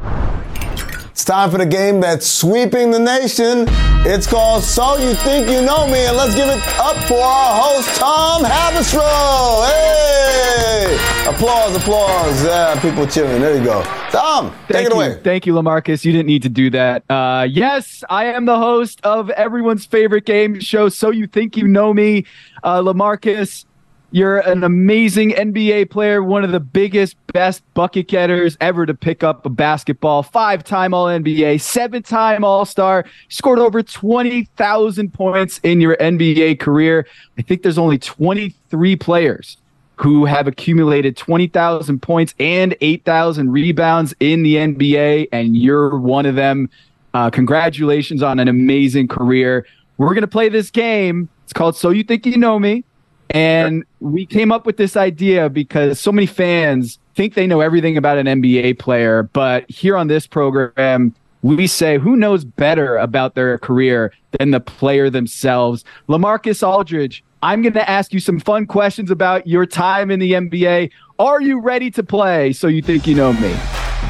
It's 0.00 1.24
time 1.24 1.52
for 1.52 1.58
the 1.58 1.66
game 1.66 2.00
that's 2.00 2.26
sweeping 2.26 2.90
the 2.90 2.98
nation. 2.98 3.66
It's 4.04 4.26
called 4.26 4.64
So 4.64 4.96
You 4.96 5.14
Think 5.14 5.48
You 5.48 5.62
Know 5.62 5.86
Me, 5.86 6.06
and 6.06 6.16
let's 6.16 6.34
give 6.34 6.48
it 6.48 6.60
up 6.80 6.96
for 7.04 7.22
our 7.22 7.62
host, 7.62 8.00
Tom 8.00 8.42
Haberstroh. 8.42 9.68
Hey! 9.70 11.17
Applause, 11.28 11.76
applause. 11.76 12.42
Yeah, 12.42 12.80
people 12.80 13.06
cheering. 13.06 13.42
There 13.42 13.54
you 13.54 13.62
go. 13.62 13.82
Tom, 14.10 14.50
take 14.66 14.86
it 14.86 14.88
you. 14.88 14.96
away. 14.96 15.20
Thank 15.22 15.44
you, 15.44 15.52
LaMarcus. 15.52 16.02
You 16.02 16.10
didn't 16.10 16.26
need 16.26 16.42
to 16.44 16.48
do 16.48 16.70
that. 16.70 17.04
Uh, 17.10 17.46
yes, 17.48 18.02
I 18.08 18.24
am 18.24 18.46
the 18.46 18.56
host 18.56 18.98
of 19.04 19.28
everyone's 19.30 19.84
favorite 19.84 20.24
game 20.24 20.58
show, 20.58 20.88
So 20.88 21.10
You 21.10 21.26
Think 21.26 21.54
You 21.58 21.68
Know 21.68 21.92
Me. 21.92 22.24
Uh, 22.64 22.80
LaMarcus, 22.80 23.66
you're 24.10 24.38
an 24.38 24.64
amazing 24.64 25.32
NBA 25.32 25.90
player, 25.90 26.22
one 26.22 26.44
of 26.44 26.50
the 26.50 26.60
biggest, 26.60 27.14
best 27.34 27.62
bucket 27.74 28.08
getters 28.08 28.56
ever 28.62 28.86
to 28.86 28.94
pick 28.94 29.22
up 29.22 29.44
a 29.44 29.50
basketball. 29.50 30.22
Five 30.22 30.64
time 30.64 30.94
All 30.94 31.08
NBA, 31.08 31.60
seven 31.60 32.02
time 32.02 32.42
All 32.42 32.64
Star, 32.64 33.04
scored 33.28 33.58
over 33.58 33.82
20,000 33.82 35.12
points 35.12 35.60
in 35.62 35.82
your 35.82 35.94
NBA 35.98 36.58
career. 36.58 37.06
I 37.36 37.42
think 37.42 37.62
there's 37.62 37.76
only 37.76 37.98
23 37.98 38.96
players 38.96 39.58
who 40.00 40.24
have 40.24 40.46
accumulated 40.46 41.16
20,000 41.16 42.00
points 42.00 42.34
and 42.38 42.76
8,000 42.80 43.50
rebounds 43.50 44.14
in 44.20 44.42
the 44.42 44.54
NBA, 44.56 45.28
and 45.32 45.56
you're 45.56 45.98
one 45.98 46.26
of 46.26 46.34
them. 46.34 46.70
Uh, 47.14 47.30
congratulations 47.30 48.22
on 48.22 48.38
an 48.38 48.48
amazing 48.48 49.08
career. 49.08 49.66
We're 49.96 50.14
going 50.14 50.20
to 50.20 50.28
play 50.28 50.48
this 50.48 50.70
game. 50.70 51.28
It's 51.44 51.52
called 51.52 51.76
So 51.76 51.90
You 51.90 52.04
Think 52.04 52.26
You 52.26 52.36
Know 52.36 52.58
Me. 52.58 52.84
And 53.30 53.84
we 54.00 54.24
came 54.24 54.52
up 54.52 54.64
with 54.64 54.76
this 54.76 54.96
idea 54.96 55.50
because 55.50 56.00
so 56.00 56.12
many 56.12 56.26
fans 56.26 56.98
think 57.14 57.34
they 57.34 57.46
know 57.46 57.60
everything 57.60 57.96
about 57.96 58.18
an 58.18 58.26
NBA 58.26 58.78
player. 58.78 59.24
But 59.24 59.68
here 59.70 59.96
on 59.96 60.06
this 60.06 60.26
program, 60.26 61.14
we 61.42 61.66
say 61.66 61.98
who 61.98 62.16
knows 62.16 62.44
better 62.44 62.96
about 62.96 63.34
their 63.34 63.58
career 63.58 64.12
than 64.38 64.50
the 64.50 64.60
player 64.60 65.10
themselves. 65.10 65.84
LaMarcus 66.08 66.66
Aldridge, 66.66 67.24
I'm 67.42 67.62
going 67.62 67.72
to 67.74 67.88
ask 67.88 68.12
you 68.12 68.18
some 68.20 68.40
fun 68.40 68.66
questions 68.66 69.10
about 69.10 69.46
your 69.46 69.64
time 69.66 70.10
in 70.10 70.18
the 70.18 70.32
NBA. 70.32 70.90
Are 71.18 71.40
you 71.40 71.60
ready 71.60 71.90
to 71.92 72.02
play? 72.02 72.52
So 72.52 72.66
you 72.66 72.82
think 72.82 73.06
you 73.06 73.14
know 73.14 73.32
me? 73.34 73.52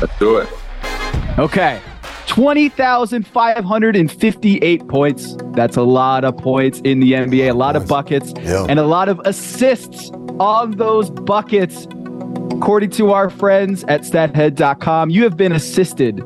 Let's 0.00 0.16
do 0.18 0.38
it. 0.38 0.48
Okay. 1.38 1.80
20,558 2.26 4.88
points. 4.88 5.36
That's 5.52 5.76
a 5.76 5.82
lot 5.82 6.24
of 6.24 6.36
points 6.36 6.80
in 6.84 7.00
the 7.00 7.12
NBA, 7.12 7.50
a 7.50 7.54
lot 7.54 7.74
of 7.76 7.86
buckets, 7.88 8.32
Yeah. 8.42 8.66
and 8.68 8.78
a 8.78 8.86
lot 8.86 9.08
of 9.08 9.20
assists 9.24 10.10
on 10.38 10.72
those 10.72 11.10
buckets. 11.10 11.86
According 12.52 12.90
to 12.90 13.12
our 13.12 13.30
friends 13.30 13.84
at 13.84 14.02
stathead.com, 14.02 15.10
you 15.10 15.22
have 15.24 15.36
been 15.36 15.52
assisted 15.52 16.22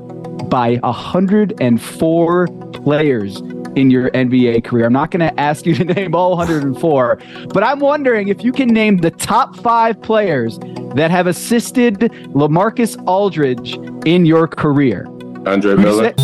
by 0.48 0.76
104 0.82 2.46
players 2.72 3.40
in 3.76 3.90
your 3.90 4.10
NBA 4.10 4.64
career. 4.64 4.86
I'm 4.86 4.92
not 4.92 5.10
going 5.10 5.20
to 5.20 5.40
ask 5.40 5.66
you 5.66 5.74
to 5.74 5.84
name 5.94 6.14
all 6.14 6.36
104, 6.36 7.18
but 7.52 7.62
I'm 7.62 7.80
wondering 7.80 8.28
if 8.28 8.44
you 8.44 8.52
can 8.52 8.68
name 8.68 8.98
the 8.98 9.10
top 9.10 9.56
five 9.56 10.00
players 10.02 10.58
that 10.94 11.10
have 11.10 11.26
assisted 11.26 11.98
LaMarcus 12.34 13.02
Aldridge 13.06 13.76
in 14.06 14.26
your 14.26 14.46
career. 14.46 15.06
Andre 15.46 15.74
Miller. 15.74 16.14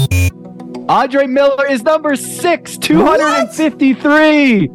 Andre 0.88 1.26
Miller 1.26 1.66
is 1.66 1.82
number 1.82 2.16
six, 2.16 2.78
253. 2.78 4.70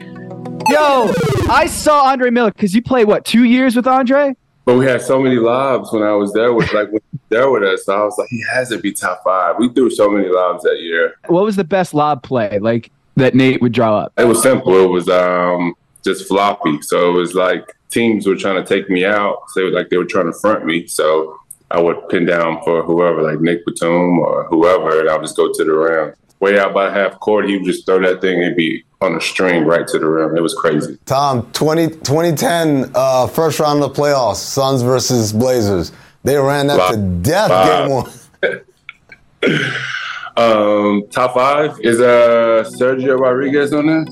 Yo, 0.69 1.11
I 1.49 1.65
saw 1.67 2.03
Andre 2.03 2.29
Miller 2.29 2.51
because 2.51 2.75
you 2.75 2.81
played 2.81 3.07
what, 3.07 3.25
two 3.25 3.43
years 3.43 3.75
with 3.75 3.87
Andre? 3.87 4.35
But 4.65 4.77
we 4.77 4.85
had 4.85 5.01
so 5.01 5.19
many 5.19 5.35
lobs 5.35 5.91
when 5.91 6.03
I 6.03 6.13
was 6.13 6.31
there 6.33 6.53
with 6.53 6.71
like 6.71 6.89
when 6.89 7.01
he 7.11 7.12
was 7.12 7.12
there 7.33 7.49
with 7.49 7.63
us. 7.63 7.85
So 7.85 7.93
I 7.93 8.03
was 8.03 8.17
like, 8.17 8.29
he 8.29 8.43
has 8.51 8.69
to 8.69 8.77
be 8.77 8.93
top 8.93 9.23
five. 9.23 9.55
We 9.59 9.69
threw 9.69 9.89
so 9.89 10.09
many 10.09 10.29
lobs 10.29 10.63
that 10.63 10.79
year. 10.79 11.15
What 11.27 11.43
was 11.43 11.55
the 11.55 11.63
best 11.63 11.93
lob 11.93 12.23
play 12.23 12.59
like 12.59 12.91
that 13.15 13.35
Nate 13.35 13.61
would 13.61 13.73
draw 13.73 13.97
up? 13.97 14.13
It 14.17 14.25
was 14.25 14.41
simple. 14.41 14.75
It 14.83 14.87
was 14.87 15.09
um 15.09 15.75
just 16.03 16.27
floppy. 16.27 16.81
So 16.81 17.09
it 17.09 17.13
was 17.13 17.33
like 17.33 17.75
teams 17.89 18.27
were 18.27 18.35
trying 18.35 18.63
to 18.63 18.67
take 18.67 18.89
me 18.89 19.05
out. 19.05 19.43
So 19.49 19.61
it 19.61 19.65
was 19.65 19.73
like 19.73 19.89
they 19.89 19.97
were 19.97 20.05
trying 20.05 20.31
to 20.31 20.39
front 20.39 20.65
me. 20.65 20.87
So 20.87 21.37
I 21.71 21.81
would 21.81 22.07
pin 22.09 22.25
down 22.25 22.61
for 22.63 22.83
whoever, 22.83 23.21
like 23.23 23.39
Nick 23.39 23.65
Batum 23.65 24.19
or 24.19 24.45
whoever, 24.45 24.99
and 24.99 25.09
I'll 25.09 25.21
just 25.21 25.35
go 25.35 25.51
to 25.51 25.63
the 25.63 25.73
rim. 25.73 26.13
Way 26.39 26.59
out 26.59 26.73
by 26.73 26.91
half 26.91 27.19
court, 27.19 27.47
he 27.47 27.57
would 27.57 27.65
just 27.65 27.85
throw 27.85 28.01
that 28.01 28.19
thing 28.19 28.43
and 28.43 28.55
be 28.55 28.83
on 29.01 29.15
a 29.15 29.21
string 29.21 29.65
right 29.65 29.87
to 29.87 29.97
the 29.97 30.05
rim. 30.05 30.35
It 30.35 30.41
was 30.41 30.53
crazy. 30.53 30.97
Tom, 31.05 31.49
20, 31.53 31.87
2010 31.87 32.91
uh, 32.93 33.27
first 33.27 33.59
round 33.59 33.81
of 33.81 33.93
the 33.93 34.01
playoffs, 34.01 34.35
Suns 34.35 34.81
versus 34.81 35.31
Blazers. 35.31 35.91
They 36.23 36.37
ran 36.37 36.67
that 36.67 36.91
to 36.91 36.97
death 36.97 37.49
Wow. 37.49 37.81
game 37.81 37.89
one. 37.91 39.61
Um, 40.35 41.03
top 41.11 41.35
five 41.35 41.79
is 41.81 42.01
uh 42.01 42.63
Sergio 42.79 43.19
Rodriguez 43.19 43.71
on 43.71 43.85
there. 43.85 44.05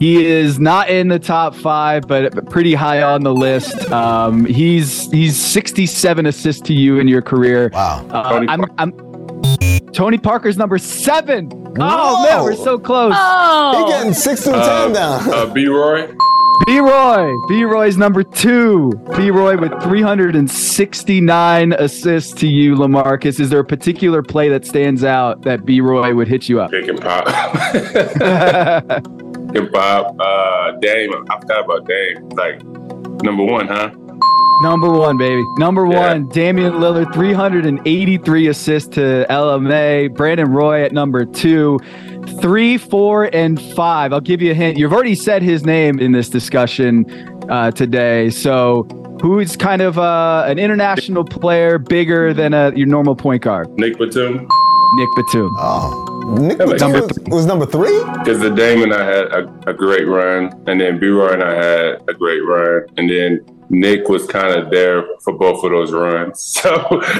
He 0.00 0.26
is 0.26 0.58
not 0.58 0.90
in 0.90 1.06
the 1.06 1.20
top 1.20 1.54
five, 1.54 2.08
but 2.08 2.50
pretty 2.50 2.74
high 2.74 3.00
on 3.02 3.22
the 3.22 3.32
list. 3.32 3.88
Um, 3.92 4.44
he's 4.44 5.08
he's 5.12 5.40
67 5.40 6.26
assists 6.26 6.62
to 6.62 6.74
you 6.74 6.98
in 6.98 7.06
your 7.06 7.22
career. 7.22 7.70
Wow. 7.72 8.04
Uh, 8.10 8.28
Tony 8.30 8.48
I'm, 8.48 8.58
Parker. 8.58 8.74
I'm 8.78 9.92
Tony 9.92 10.18
Parker's 10.18 10.56
number 10.56 10.78
seven. 10.78 11.48
Whoa. 11.50 11.74
Oh 11.78 12.22
man, 12.28 12.42
we're 12.42 12.56
so 12.56 12.76
close. 12.76 13.12
He 13.12 13.18
Oh, 13.20 13.86
getting 13.88 14.14
six 14.14 14.42
through 14.42 14.54
Uh, 14.54 14.86
ten 14.86 14.92
now. 14.94 15.32
uh, 15.32 15.46
B 15.46 15.66
Roy. 15.68 16.12
B 16.66 16.78
Roy. 16.78 17.32
B 17.48 17.64
Roy's 17.64 17.96
number 17.96 18.22
two. 18.22 18.92
B 19.16 19.30
Roy 19.30 19.56
with 19.56 19.72
369 19.82 21.72
assists 21.72 22.32
to 22.34 22.46
you, 22.46 22.74
LaMarcus. 22.76 23.40
Is 23.40 23.50
there 23.50 23.60
a 23.60 23.64
particular 23.64 24.22
play 24.22 24.48
that 24.48 24.64
stands 24.64 25.02
out 25.04 25.42
that 25.42 25.64
B 25.64 25.80
Roy 25.80 26.14
would 26.14 26.28
hit 26.28 26.48
you 26.48 26.60
up? 26.60 26.70
Pick 26.70 26.88
and 26.88 27.00
pop. 27.00 27.24
Pick 27.72 27.86
and 29.56 29.72
pop. 29.72 30.16
Uh, 30.20 30.72
Dame. 30.80 31.12
I 31.30 31.40
forgot 31.40 31.64
about 31.64 31.86
Dame. 31.88 32.28
Like 32.30 32.62
number 33.22 33.42
one, 33.44 33.66
huh? 33.66 33.90
Number 34.62 34.90
one, 34.90 35.16
baby. 35.18 35.42
Number 35.58 35.84
Yeah. 35.90 36.12
one, 36.12 36.28
Damian 36.28 36.74
Lillard, 36.74 37.12
383 37.12 38.46
assists 38.46 38.88
to 38.94 39.26
LMA. 39.28 40.14
Brandon 40.14 40.48
Roy 40.52 40.84
at 40.84 40.92
number 40.92 41.24
two. 41.24 41.80
Three, 42.40 42.78
four, 42.78 43.30
and 43.34 43.60
five. 43.74 44.12
I'll 44.12 44.20
give 44.20 44.40
you 44.42 44.52
a 44.52 44.54
hint. 44.54 44.78
You've 44.78 44.92
already 44.92 45.14
said 45.14 45.42
his 45.42 45.64
name 45.64 45.98
in 45.98 46.12
this 46.12 46.28
discussion 46.28 47.04
uh, 47.50 47.70
today. 47.70 48.30
So, 48.30 48.84
who's 49.20 49.56
kind 49.56 49.82
of 49.82 49.98
uh, 49.98 50.44
an 50.46 50.58
international 50.58 51.24
player, 51.24 51.78
bigger 51.78 52.32
than 52.32 52.54
a, 52.54 52.72
your 52.74 52.86
normal 52.86 53.14
point 53.16 53.42
guard? 53.42 53.68
Nick 53.78 53.98
Batum. 53.98 54.48
Nick 54.94 55.08
Batum. 55.16 55.54
Oh, 55.58 56.36
Nick 56.40 56.58
Yeah, 56.58 56.66
Batum 56.66 56.92
number 56.92 57.06
was, 57.06 57.18
was 57.28 57.46
number 57.46 57.66
three. 57.66 57.98
Because 58.18 58.40
the 58.40 58.50
Dame 58.50 58.82
and 58.82 58.92
I 58.92 59.04
had 59.04 59.24
a, 59.26 59.70
a 59.70 59.72
great 59.74 60.06
run, 60.06 60.52
and 60.66 60.80
then 60.80 60.98
B 60.98 61.08
Roy 61.08 61.32
and 61.32 61.42
I 61.42 61.54
had 61.54 62.02
a 62.08 62.14
great 62.14 62.40
run, 62.44 62.82
and 62.96 63.08
then 63.10 63.40
Nick 63.70 64.08
was 64.08 64.26
kind 64.26 64.54
of 64.54 64.70
there 64.70 65.02
for 65.22 65.32
both 65.32 65.64
of 65.64 65.70
those 65.70 65.92
runs. 65.92 66.38
So 66.62 66.70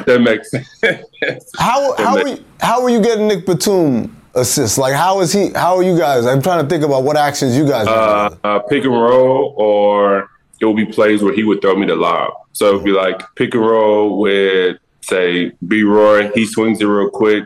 that 0.06 0.20
makes 0.22 0.50
sense. 0.50 0.68
How 1.58 1.94
how 1.96 2.14
Nick- 2.16 2.24
were 2.24 2.30
you, 2.30 2.44
how 2.60 2.82
were 2.82 2.90
you 2.90 3.00
getting 3.00 3.26
Nick 3.26 3.46
Batum 3.46 4.16
assists? 4.34 4.78
Like 4.78 4.94
how 4.94 5.20
is 5.20 5.32
he? 5.32 5.50
How 5.50 5.76
are 5.76 5.82
you 5.82 5.96
guys? 5.98 6.26
I'm 6.26 6.42
trying 6.42 6.62
to 6.62 6.68
think 6.68 6.84
about 6.84 7.02
what 7.04 7.16
actions 7.16 7.56
you 7.56 7.66
guys. 7.66 7.86
uh, 7.86 8.36
uh, 8.44 8.58
pick 8.60 8.84
and 8.84 8.92
roll, 8.92 9.54
or 9.56 10.28
it 10.60 10.64
would 10.66 10.76
be 10.76 10.86
plays 10.86 11.22
where 11.22 11.34
he 11.34 11.42
would 11.44 11.60
throw 11.60 11.74
me 11.74 11.86
the 11.86 11.96
lob. 11.96 12.32
So 12.52 12.70
it 12.70 12.74
would 12.76 12.84
be 12.84 12.92
like 12.92 13.20
pick 13.36 13.54
and 13.54 13.64
roll 13.64 14.20
with, 14.20 14.78
say, 15.00 15.52
B 15.66 15.82
Roy. 15.82 16.30
He 16.32 16.46
swings 16.46 16.80
it 16.80 16.84
real 16.84 17.10
quick 17.10 17.44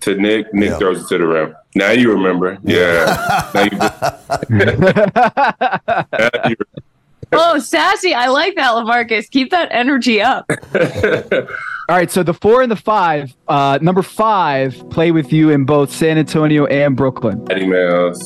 to 0.00 0.14
Nick. 0.16 0.52
Nick 0.52 0.70
Yeah. 0.70 0.78
throws 0.78 1.02
it 1.02 1.08
to 1.08 1.18
the 1.18 1.26
rim. 1.26 1.54
Now 1.74 1.90
you 1.90 2.12
remember. 2.12 2.58
Yeah. 2.64 3.50
now 3.54 3.62
you, 3.62 3.70
now 6.18 6.30
you 6.48 6.56
oh, 7.32 7.58
sassy. 7.58 8.14
I 8.14 8.26
like 8.28 8.54
that, 8.56 8.70
LaMarcus. 8.72 9.30
Keep 9.30 9.50
that 9.50 9.68
energy 9.70 10.20
up. 10.20 10.50
All 11.88 11.96
right, 11.96 12.10
so 12.10 12.22
the 12.22 12.34
four 12.34 12.60
and 12.60 12.70
the 12.70 12.76
five, 12.76 13.34
uh, 13.48 13.78
number 13.80 14.02
five, 14.02 14.90
play 14.90 15.10
with 15.10 15.32
you 15.32 15.48
in 15.48 15.64
both 15.64 15.90
San 15.90 16.18
Antonio 16.18 16.66
and 16.66 16.94
Brooklyn. 16.94 17.42
Patty 17.46 17.66
Mills. 17.66 18.22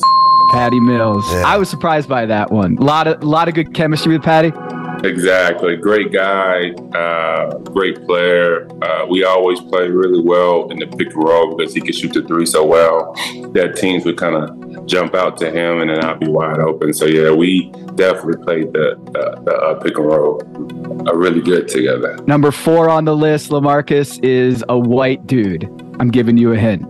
Patty 0.51 0.81
Mills. 0.81 1.23
Yeah. 1.31 1.43
I 1.45 1.55
was 1.57 1.69
surprised 1.69 2.09
by 2.09 2.25
that 2.25 2.51
one. 2.51 2.77
A 2.77 2.83
lot 2.83 3.07
of, 3.07 3.23
lot 3.23 3.47
of 3.47 3.53
good 3.53 3.73
chemistry 3.73 4.17
with 4.17 4.23
Patty. 4.23 4.51
Exactly. 5.03 5.75
Great 5.75 6.11
guy, 6.11 6.71
uh, 6.97 7.57
great 7.59 8.05
player. 8.05 8.67
Uh, 8.81 9.05
we 9.09 9.23
always 9.25 9.59
play 9.59 9.89
really 9.89 10.21
well 10.21 10.69
in 10.71 10.79
the 10.79 10.87
pick 10.87 11.13
and 11.13 11.23
roll 11.23 11.55
because 11.55 11.73
he 11.73 11.81
could 11.81 11.95
shoot 11.95 12.13
the 12.13 12.21
three 12.23 12.45
so 12.45 12.65
well 12.65 13.13
that 13.51 13.75
teams 13.75 14.05
would 14.05 14.17
kind 14.17 14.35
of 14.35 14.85
jump 14.85 15.13
out 15.13 15.37
to 15.37 15.49
him 15.49 15.81
and 15.81 15.89
then 15.89 16.03
I'd 16.03 16.19
be 16.19 16.27
wide 16.27 16.59
open. 16.59 16.93
So, 16.93 17.05
yeah, 17.05 17.31
we 17.31 17.69
definitely 17.95 18.43
played 18.43 18.73
the, 18.73 18.95
the, 19.11 19.41
the 19.43 19.55
uh, 19.55 19.79
pick 19.81 19.97
and 19.97 20.05
roll 20.05 20.41
uh, 21.07 21.13
really 21.15 21.41
good 21.41 21.67
together. 21.67 22.17
Number 22.25 22.51
four 22.51 22.89
on 22.89 23.05
the 23.05 23.15
list, 23.15 23.49
LaMarcus 23.49 24.23
is 24.23 24.63
a 24.69 24.77
white 24.77 25.27
dude. 25.27 25.65
I'm 25.99 26.11
giving 26.11 26.37
you 26.37 26.53
a 26.53 26.57
hint. 26.57 26.83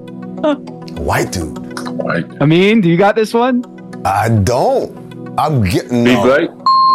White 0.99 1.31
dude. 1.31 1.57
Like, 1.79 2.25
Amin, 2.41 2.81
do 2.81 2.89
you 2.89 2.97
got 2.97 3.15
this 3.15 3.33
one? 3.33 3.63
I 4.05 4.29
don't. 4.29 5.37
I'm 5.39 5.63
getting. 5.63 6.05
Steve 6.05 6.05
no. 6.05 6.23
Blake? 6.23 6.49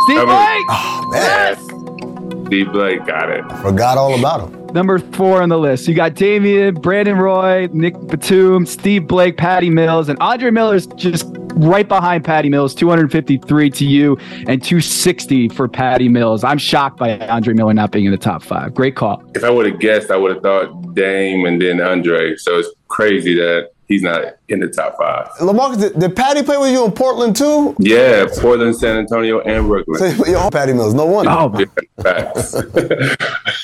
Steve 0.08 0.20
I 0.20 0.24
Blake! 0.24 0.66
Oh, 0.70 1.08
man, 1.10 2.46
Steve 2.46 2.72
Blake 2.72 3.06
got 3.06 3.28
it. 3.28 3.44
I 3.46 3.62
forgot 3.62 3.98
all 3.98 4.18
about 4.18 4.48
him. 4.48 4.66
Number 4.68 4.98
four 4.98 5.42
on 5.42 5.50
the 5.50 5.58
list. 5.58 5.86
You 5.86 5.94
got 5.94 6.14
Damian, 6.14 6.76
Brandon 6.76 7.18
Roy, 7.18 7.68
Nick 7.74 7.92
Batum, 8.06 8.64
Steve 8.64 9.06
Blake, 9.06 9.36
Patty 9.36 9.68
Mills, 9.68 10.08
and 10.08 10.18
Andre 10.20 10.50
Miller's 10.50 10.86
just 10.96 11.26
right 11.56 11.86
behind 11.86 12.24
Patty 12.24 12.48
Mills, 12.48 12.74
253 12.74 13.68
to 13.68 13.84
you 13.84 14.16
and 14.46 14.62
260 14.62 15.50
for 15.50 15.68
Patty 15.68 16.08
Mills. 16.08 16.42
I'm 16.42 16.56
shocked 16.56 16.96
by 16.96 17.18
Andre 17.28 17.52
Miller 17.52 17.74
not 17.74 17.92
being 17.92 18.06
in 18.06 18.10
the 18.10 18.16
top 18.16 18.42
five. 18.42 18.72
Great 18.72 18.96
call. 18.96 19.22
If 19.34 19.44
I 19.44 19.50
would 19.50 19.66
have 19.66 19.78
guessed, 19.78 20.10
I 20.10 20.16
would 20.16 20.32
have 20.32 20.42
thought 20.42 20.94
Dame 20.94 21.44
and 21.44 21.60
then 21.60 21.82
Andre. 21.82 22.34
So 22.36 22.58
it's 22.58 22.70
crazy 22.88 23.34
that 23.34 23.72
he's 23.88 24.02
not 24.02 24.36
in 24.48 24.60
the 24.60 24.68
top 24.68 24.96
five. 24.98 25.28
LaMarcus, 25.40 25.80
did, 25.80 25.98
did 25.98 26.16
Patty 26.16 26.42
play 26.42 26.56
with 26.58 26.70
you 26.72 26.84
in 26.84 26.92
Portland 26.92 27.34
too? 27.34 27.74
Yeah, 27.78 28.26
Portland, 28.38 28.76
San 28.76 28.96
Antonio, 28.96 29.40
and 29.40 29.66
Brooklyn. 29.66 29.98
Say, 29.98 30.32
yo, 30.32 30.50
Patty 30.50 30.72
Mills, 30.72 30.94
no 30.94 31.06
wonder. 31.06 31.30
Oh, 31.32 31.48
my 31.48 31.64
Facts. 32.02 32.54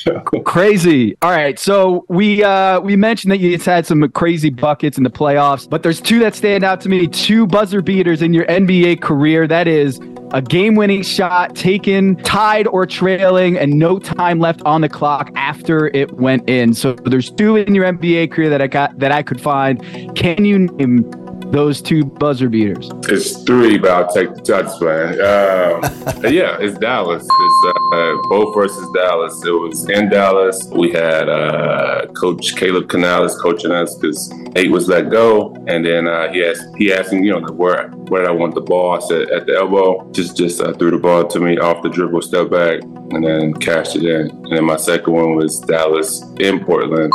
crazy. 0.45 1.17
All 1.23 1.31
right. 1.31 1.59
So 1.59 2.05
we 2.09 2.43
uh 2.43 2.81
we 2.81 2.97
mentioned 2.97 3.33
that 3.33 3.39
you 3.39 3.53
just 3.53 3.67
had 3.67 3.87
some 3.87 4.09
crazy 4.11 4.51
buckets 4.51 4.99
in 4.99 5.05
the 5.05 5.11
playoffs, 5.11 5.69
but 5.69 5.83
there's 5.83 6.01
two 6.01 6.19
that 6.21 6.35
stand 6.35 6.65
out 6.65 6.81
to 6.83 6.89
me, 6.89 7.07
two 7.07 7.47
buzzer 7.47 7.83
beaters 7.83 8.23
in 8.23 8.33
your 8.35 8.45
NBA 8.47 9.01
career. 9.01 9.47
That 9.47 9.69
is 9.69 10.01
a 10.35 10.43
game-winning 10.43 11.03
shot 11.03 11.55
taken 11.55 12.17
tied 12.17 12.67
or 12.67 12.85
trailing 12.85 13.57
and 13.57 13.79
no 13.79 14.01
time 14.01 14.41
left 14.41 14.61
on 14.63 14.81
the 14.81 14.89
clock 14.89 15.31
after 15.37 15.87
it 15.95 16.13
went 16.15 16.47
in. 16.51 16.75
So 16.75 16.93
there's 16.93 17.31
two 17.31 17.55
in 17.57 17.73
your 17.73 17.85
NBA 17.85 18.33
career 18.33 18.51
that 18.51 18.61
I 18.61 18.67
got 18.67 18.99
that 18.99 19.13
I 19.13 19.23
could 19.23 19.41
find. 19.41 19.81
Can 20.17 20.45
you 20.45 20.59
name 20.59 21.24
those 21.55 21.81
two 21.81 22.05
buzzer 22.05 22.49
beaters? 22.49 22.91
It's 23.09 23.43
three, 23.45 23.79
but 23.79 23.91
I'll 23.91 24.13
take 24.13 24.35
the 24.35 24.43
touch, 24.43 24.81
man. 24.81 25.13
Um, 25.15 26.33
yeah, 26.33 26.59
it's 26.61 26.77
Dallas. 26.79 27.23
It's 27.23 27.77
uh, 27.93 28.17
both 28.29 28.55
versus 28.55 28.89
Dallas. 28.93 29.45
It 29.45 29.51
was 29.51 29.89
in 29.89 30.11
Dallas. 30.11 30.67
We 30.73 30.91
had 30.91 31.29
uh, 31.29 32.07
Coach 32.09 32.57
Kaleb 32.57 32.89
Canales 32.89 33.41
coaching 33.41 33.71
us 33.71 33.95
because 33.95 34.29
Nate 34.55 34.71
was 34.71 34.89
let 34.89 35.11
go, 35.11 35.55
and 35.69 35.87
then 35.87 36.09
uh, 36.09 36.33
he 36.33 36.45
asked 36.45 36.65
he 36.77 36.93
asked 36.93 37.13
me, 37.13 37.25
you 37.25 37.39
know, 37.39 37.47
where 37.53 37.89
where 38.09 38.23
did 38.23 38.31
I 38.31 38.33
want 38.33 38.55
the 38.55 38.61
ball? 38.61 38.97
I 38.97 38.99
said 39.07 39.31
at 39.31 39.47
the 39.47 39.55
elbow. 39.55 40.11
Just 40.11 40.37
just 40.37 40.61
uh, 40.61 40.73
threw 40.73 40.91
the 40.91 40.99
ball 40.99 41.27
to 41.29 41.39
me 41.41 41.59
off 41.59 41.83
the 41.83 41.89
dribble, 41.89 42.23
step 42.23 42.51
back, 42.51 42.83
and 42.83 43.25
then 43.25 43.55
cashed 43.55 43.95
it 43.95 44.05
in. 44.05 44.31
And 44.31 44.57
then 44.57 44.65
my 44.65 44.77
second 44.77 45.13
one 45.13 45.37
was 45.37 45.61
Dallas 45.61 46.23
in 46.41 46.65
Portland. 46.65 47.13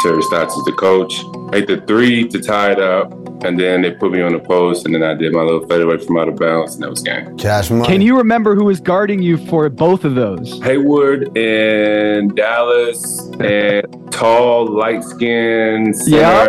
Terry 0.00 0.22
Stotts 0.22 0.54
is 0.54 0.64
the 0.64 0.72
coach. 0.72 1.14
I 1.52 1.58
hit 1.58 1.66
the 1.68 1.80
three 1.86 2.28
to 2.28 2.40
tie 2.40 2.72
it 2.72 2.80
up, 2.80 3.12
and 3.44 3.58
then 3.58 3.82
they 3.82 3.90
put 3.92 4.10
me 4.12 4.20
on 4.22 4.32
the 4.32 4.38
post, 4.38 4.86
and 4.86 4.94
then 4.94 5.02
I 5.02 5.14
did 5.14 5.32
my 5.32 5.42
little 5.42 5.66
fadeaway 5.68 5.98
from 5.98 6.16
out 6.18 6.28
of 6.28 6.36
bounds, 6.36 6.74
and 6.74 6.82
that 6.82 6.90
was 6.90 7.02
game. 7.02 7.36
Cash 7.36 7.70
money. 7.70 7.86
Can 7.86 8.00
you 8.00 8.16
remember 8.16 8.54
who 8.54 8.64
was 8.64 8.80
guarding 8.80 9.22
you 9.22 9.36
for 9.46 9.68
both 9.68 10.04
of 10.04 10.14
those? 10.14 10.60
Haywood 10.62 11.36
in 11.36 12.34
Dallas, 12.34 13.20
and 13.40 13.84
tall, 14.12 14.66
light 14.66 15.04
skinned, 15.04 15.94
Yeah. 16.06 16.48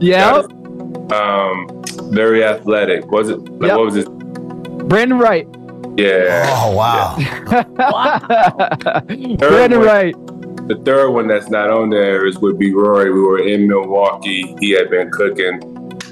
Yeah. 0.00 0.42
um, 1.12 1.68
very 2.12 2.44
athletic. 2.44 3.10
Was 3.10 3.28
it? 3.30 3.38
Like, 3.38 3.68
Yep. 3.68 3.76
What 3.76 3.84
was 3.86 3.94
his? 3.94 4.06
Brandan 4.08 5.18
Wright. 5.18 5.48
Yeah. 5.98 6.46
Oh 6.50 6.76
wow. 6.76 7.16
Brandon 9.38 9.78
one. 9.78 9.86
Wright. 9.86 10.14
The 10.68 10.80
third 10.84 11.10
one 11.10 11.26
that's 11.28 11.48
not 11.48 11.70
on 11.70 11.90
there 11.90 12.26
is 12.26 12.38
would 12.40 12.58
be 12.58 12.74
Rory. 12.74 13.12
We 13.12 13.20
were 13.20 13.38
in 13.38 13.66
Milwaukee. 13.68 14.54
He 14.60 14.70
had 14.72 14.90
been 14.90 15.10
cooking. 15.10 15.60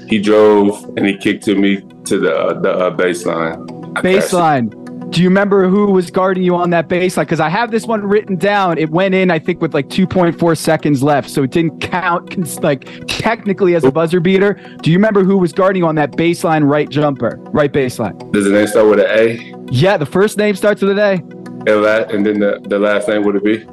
He 0.07 0.19
drove 0.19 0.83
and 0.97 1.05
he 1.05 1.17
kicked 1.17 1.43
to 1.45 1.55
me 1.55 1.81
to 2.05 2.19
the 2.19 2.35
uh, 2.35 2.59
the 2.59 2.71
uh, 2.71 2.95
baseline. 2.95 3.97
I 3.97 4.01
cashed 4.01 4.33
it. 4.33 4.35
baseline. 4.35 4.81
Do 5.11 5.21
you 5.21 5.29
remember 5.29 5.69
who 5.69 5.91
was 5.91 6.09
guarding 6.11 6.43
you 6.43 6.55
on 6.55 6.71
that 6.71 6.89
baseline? 6.89 7.21
Because 7.21 7.39
I 7.39 7.47
have 7.47 7.71
this 7.71 7.85
one 7.85 8.01
written 8.01 8.35
down. 8.35 8.77
It 8.77 8.89
went 8.89 9.13
in, 9.13 9.29
I 9.31 9.37
think, 9.39 9.61
with 9.61 9.73
like 9.73 9.87
2.4 9.87 10.57
seconds 10.57 11.03
left, 11.03 11.29
so 11.29 11.43
it 11.43 11.51
didn't 11.51 11.79
count 11.79 12.35
like 12.63 12.85
technically 13.07 13.75
as 13.75 13.83
a 13.83 13.91
buzzer 13.91 14.19
beater. 14.19 14.53
Do 14.81 14.89
you 14.91 14.97
remember 14.97 15.23
who 15.23 15.37
was 15.37 15.53
guarding 15.53 15.83
you 15.83 15.87
on 15.87 15.95
that 15.95 16.11
baseline 16.13 16.67
right 16.67 16.89
jumper, 16.89 17.37
right 17.51 17.71
baseline? 17.71 18.31
Does 18.33 18.45
the 18.45 18.51
name 18.51 18.67
start 18.67 18.89
with 18.89 18.99
an 18.99 19.05
A? 19.07 19.55
Yeah, 19.71 19.95
the 19.97 20.07
first 20.07 20.37
name 20.37 20.55
starts 20.55 20.81
with 20.81 20.91
an 20.91 20.99
A. 20.99 21.11
And, 21.71 21.81
la- 21.81 22.03
and 22.09 22.25
then 22.25 22.39
the, 22.39 22.59
the 22.67 22.79
last 22.79 23.07
name 23.07 23.23
would 23.23 23.35
it 23.35 23.43
be? 23.43 23.65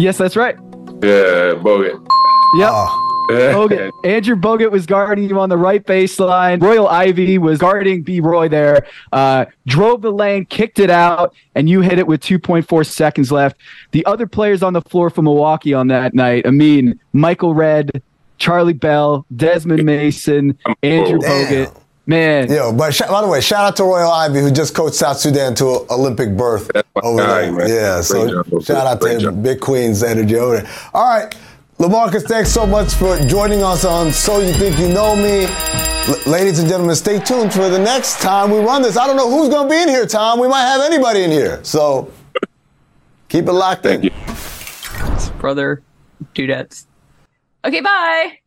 Yes, 0.00 0.18
that's 0.18 0.36
right. 0.36 0.56
Yeah, 1.02 1.54
Bogut. 1.56 1.94
Yep. 2.58 2.70
Oh, 2.72 3.02
Bogut. 3.28 3.90
Andrew 4.04 4.36
Bogut 4.36 4.70
was 4.70 4.86
guarding 4.86 5.28
you 5.28 5.38
on 5.40 5.48
the 5.48 5.56
right 5.56 5.84
baseline. 5.84 6.62
Royal 6.62 6.88
Ivey 6.88 7.38
was 7.38 7.58
guarding 7.58 8.02
B. 8.02 8.20
Roy 8.20 8.48
there. 8.48 8.86
Uh, 9.12 9.46
drove 9.66 10.02
the 10.02 10.12
lane, 10.12 10.44
kicked 10.46 10.78
it 10.78 10.90
out, 10.90 11.34
and 11.54 11.68
you 11.68 11.80
hit 11.80 11.98
it 11.98 12.06
with 12.06 12.20
2.4 12.20 12.86
seconds 12.86 13.32
left. 13.32 13.56
The 13.92 14.04
other 14.06 14.26
players 14.26 14.62
on 14.62 14.72
the 14.72 14.82
floor 14.82 15.10
for 15.10 15.22
Milwaukee 15.22 15.74
on 15.74 15.88
that 15.88 16.14
night, 16.14 16.46
I 16.46 16.50
mean, 16.50 16.98
Michael 17.12 17.54
Redd, 17.54 18.02
Charlie 18.38 18.72
Bell, 18.74 19.24
Desmond 19.34 19.84
Mason, 19.84 20.58
Andrew 20.82 21.18
Damn. 21.18 21.46
Bogut. 21.66 21.76
Man, 22.08 22.48
yo, 22.48 22.72
but 22.72 22.94
sh- 22.94 23.02
by 23.08 23.20
the 23.20 23.26
way, 23.26 23.40
shout 23.40 23.64
out 23.64 23.74
to 23.78 23.82
Royal 23.82 24.08
Ivey 24.08 24.38
who 24.40 24.52
just 24.52 24.76
coached 24.76 24.94
South 24.94 25.16
Sudan 25.16 25.56
to 25.56 25.80
an 25.80 25.86
Olympic 25.90 26.36
berth 26.36 26.70
over 27.02 27.18
guy, 27.20 27.40
there. 27.42 27.52
man. 27.52 27.68
Yeah, 27.68 27.94
Great 27.96 28.04
so 28.04 28.28
job. 28.44 28.62
shout 28.62 28.86
out 28.86 29.00
to 29.00 29.08
him. 29.08 29.18
job. 29.20 29.42
Big 29.42 29.58
Queens 29.60 30.04
energy 30.04 30.36
over 30.36 30.60
there. 30.60 30.70
All 30.94 31.04
right. 31.04 31.34
LaMarcus, 31.78 32.22
thanks 32.26 32.50
so 32.50 32.66
much 32.66 32.94
for 32.94 33.18
joining 33.26 33.62
us 33.62 33.84
on 33.84 34.10
So 34.10 34.40
You 34.40 34.52
Think 34.54 34.78
You 34.78 34.88
Know 34.88 35.14
Me. 35.14 35.44
L- 35.44 36.22
ladies 36.32 36.58
and 36.58 36.68
gentlemen, 36.68 36.96
stay 36.96 37.18
tuned 37.18 37.52
for 37.52 37.68
the 37.68 37.78
next 37.78 38.20
time 38.22 38.50
we 38.50 38.58
run 38.60 38.80
this. 38.80 38.96
I 38.96 39.06
don't 39.06 39.16
know 39.16 39.30
who's 39.30 39.50
going 39.50 39.68
to 39.68 39.74
be 39.74 39.82
in 39.82 39.88
here, 39.88 40.06
Tom. 40.06 40.40
We 40.40 40.48
might 40.48 40.62
have 40.62 40.80
anybody 40.80 41.22
in 41.24 41.30
here. 41.30 41.62
So 41.64 42.10
keep 43.28 43.46
it 43.46 43.52
locked 43.52 43.82
Thank 43.82 44.04
in. 44.04 44.10
you. 44.10 45.38
brother 45.38 45.82
dudettes. 46.34 46.86
Okay, 47.64 47.80
bye. 47.82 48.38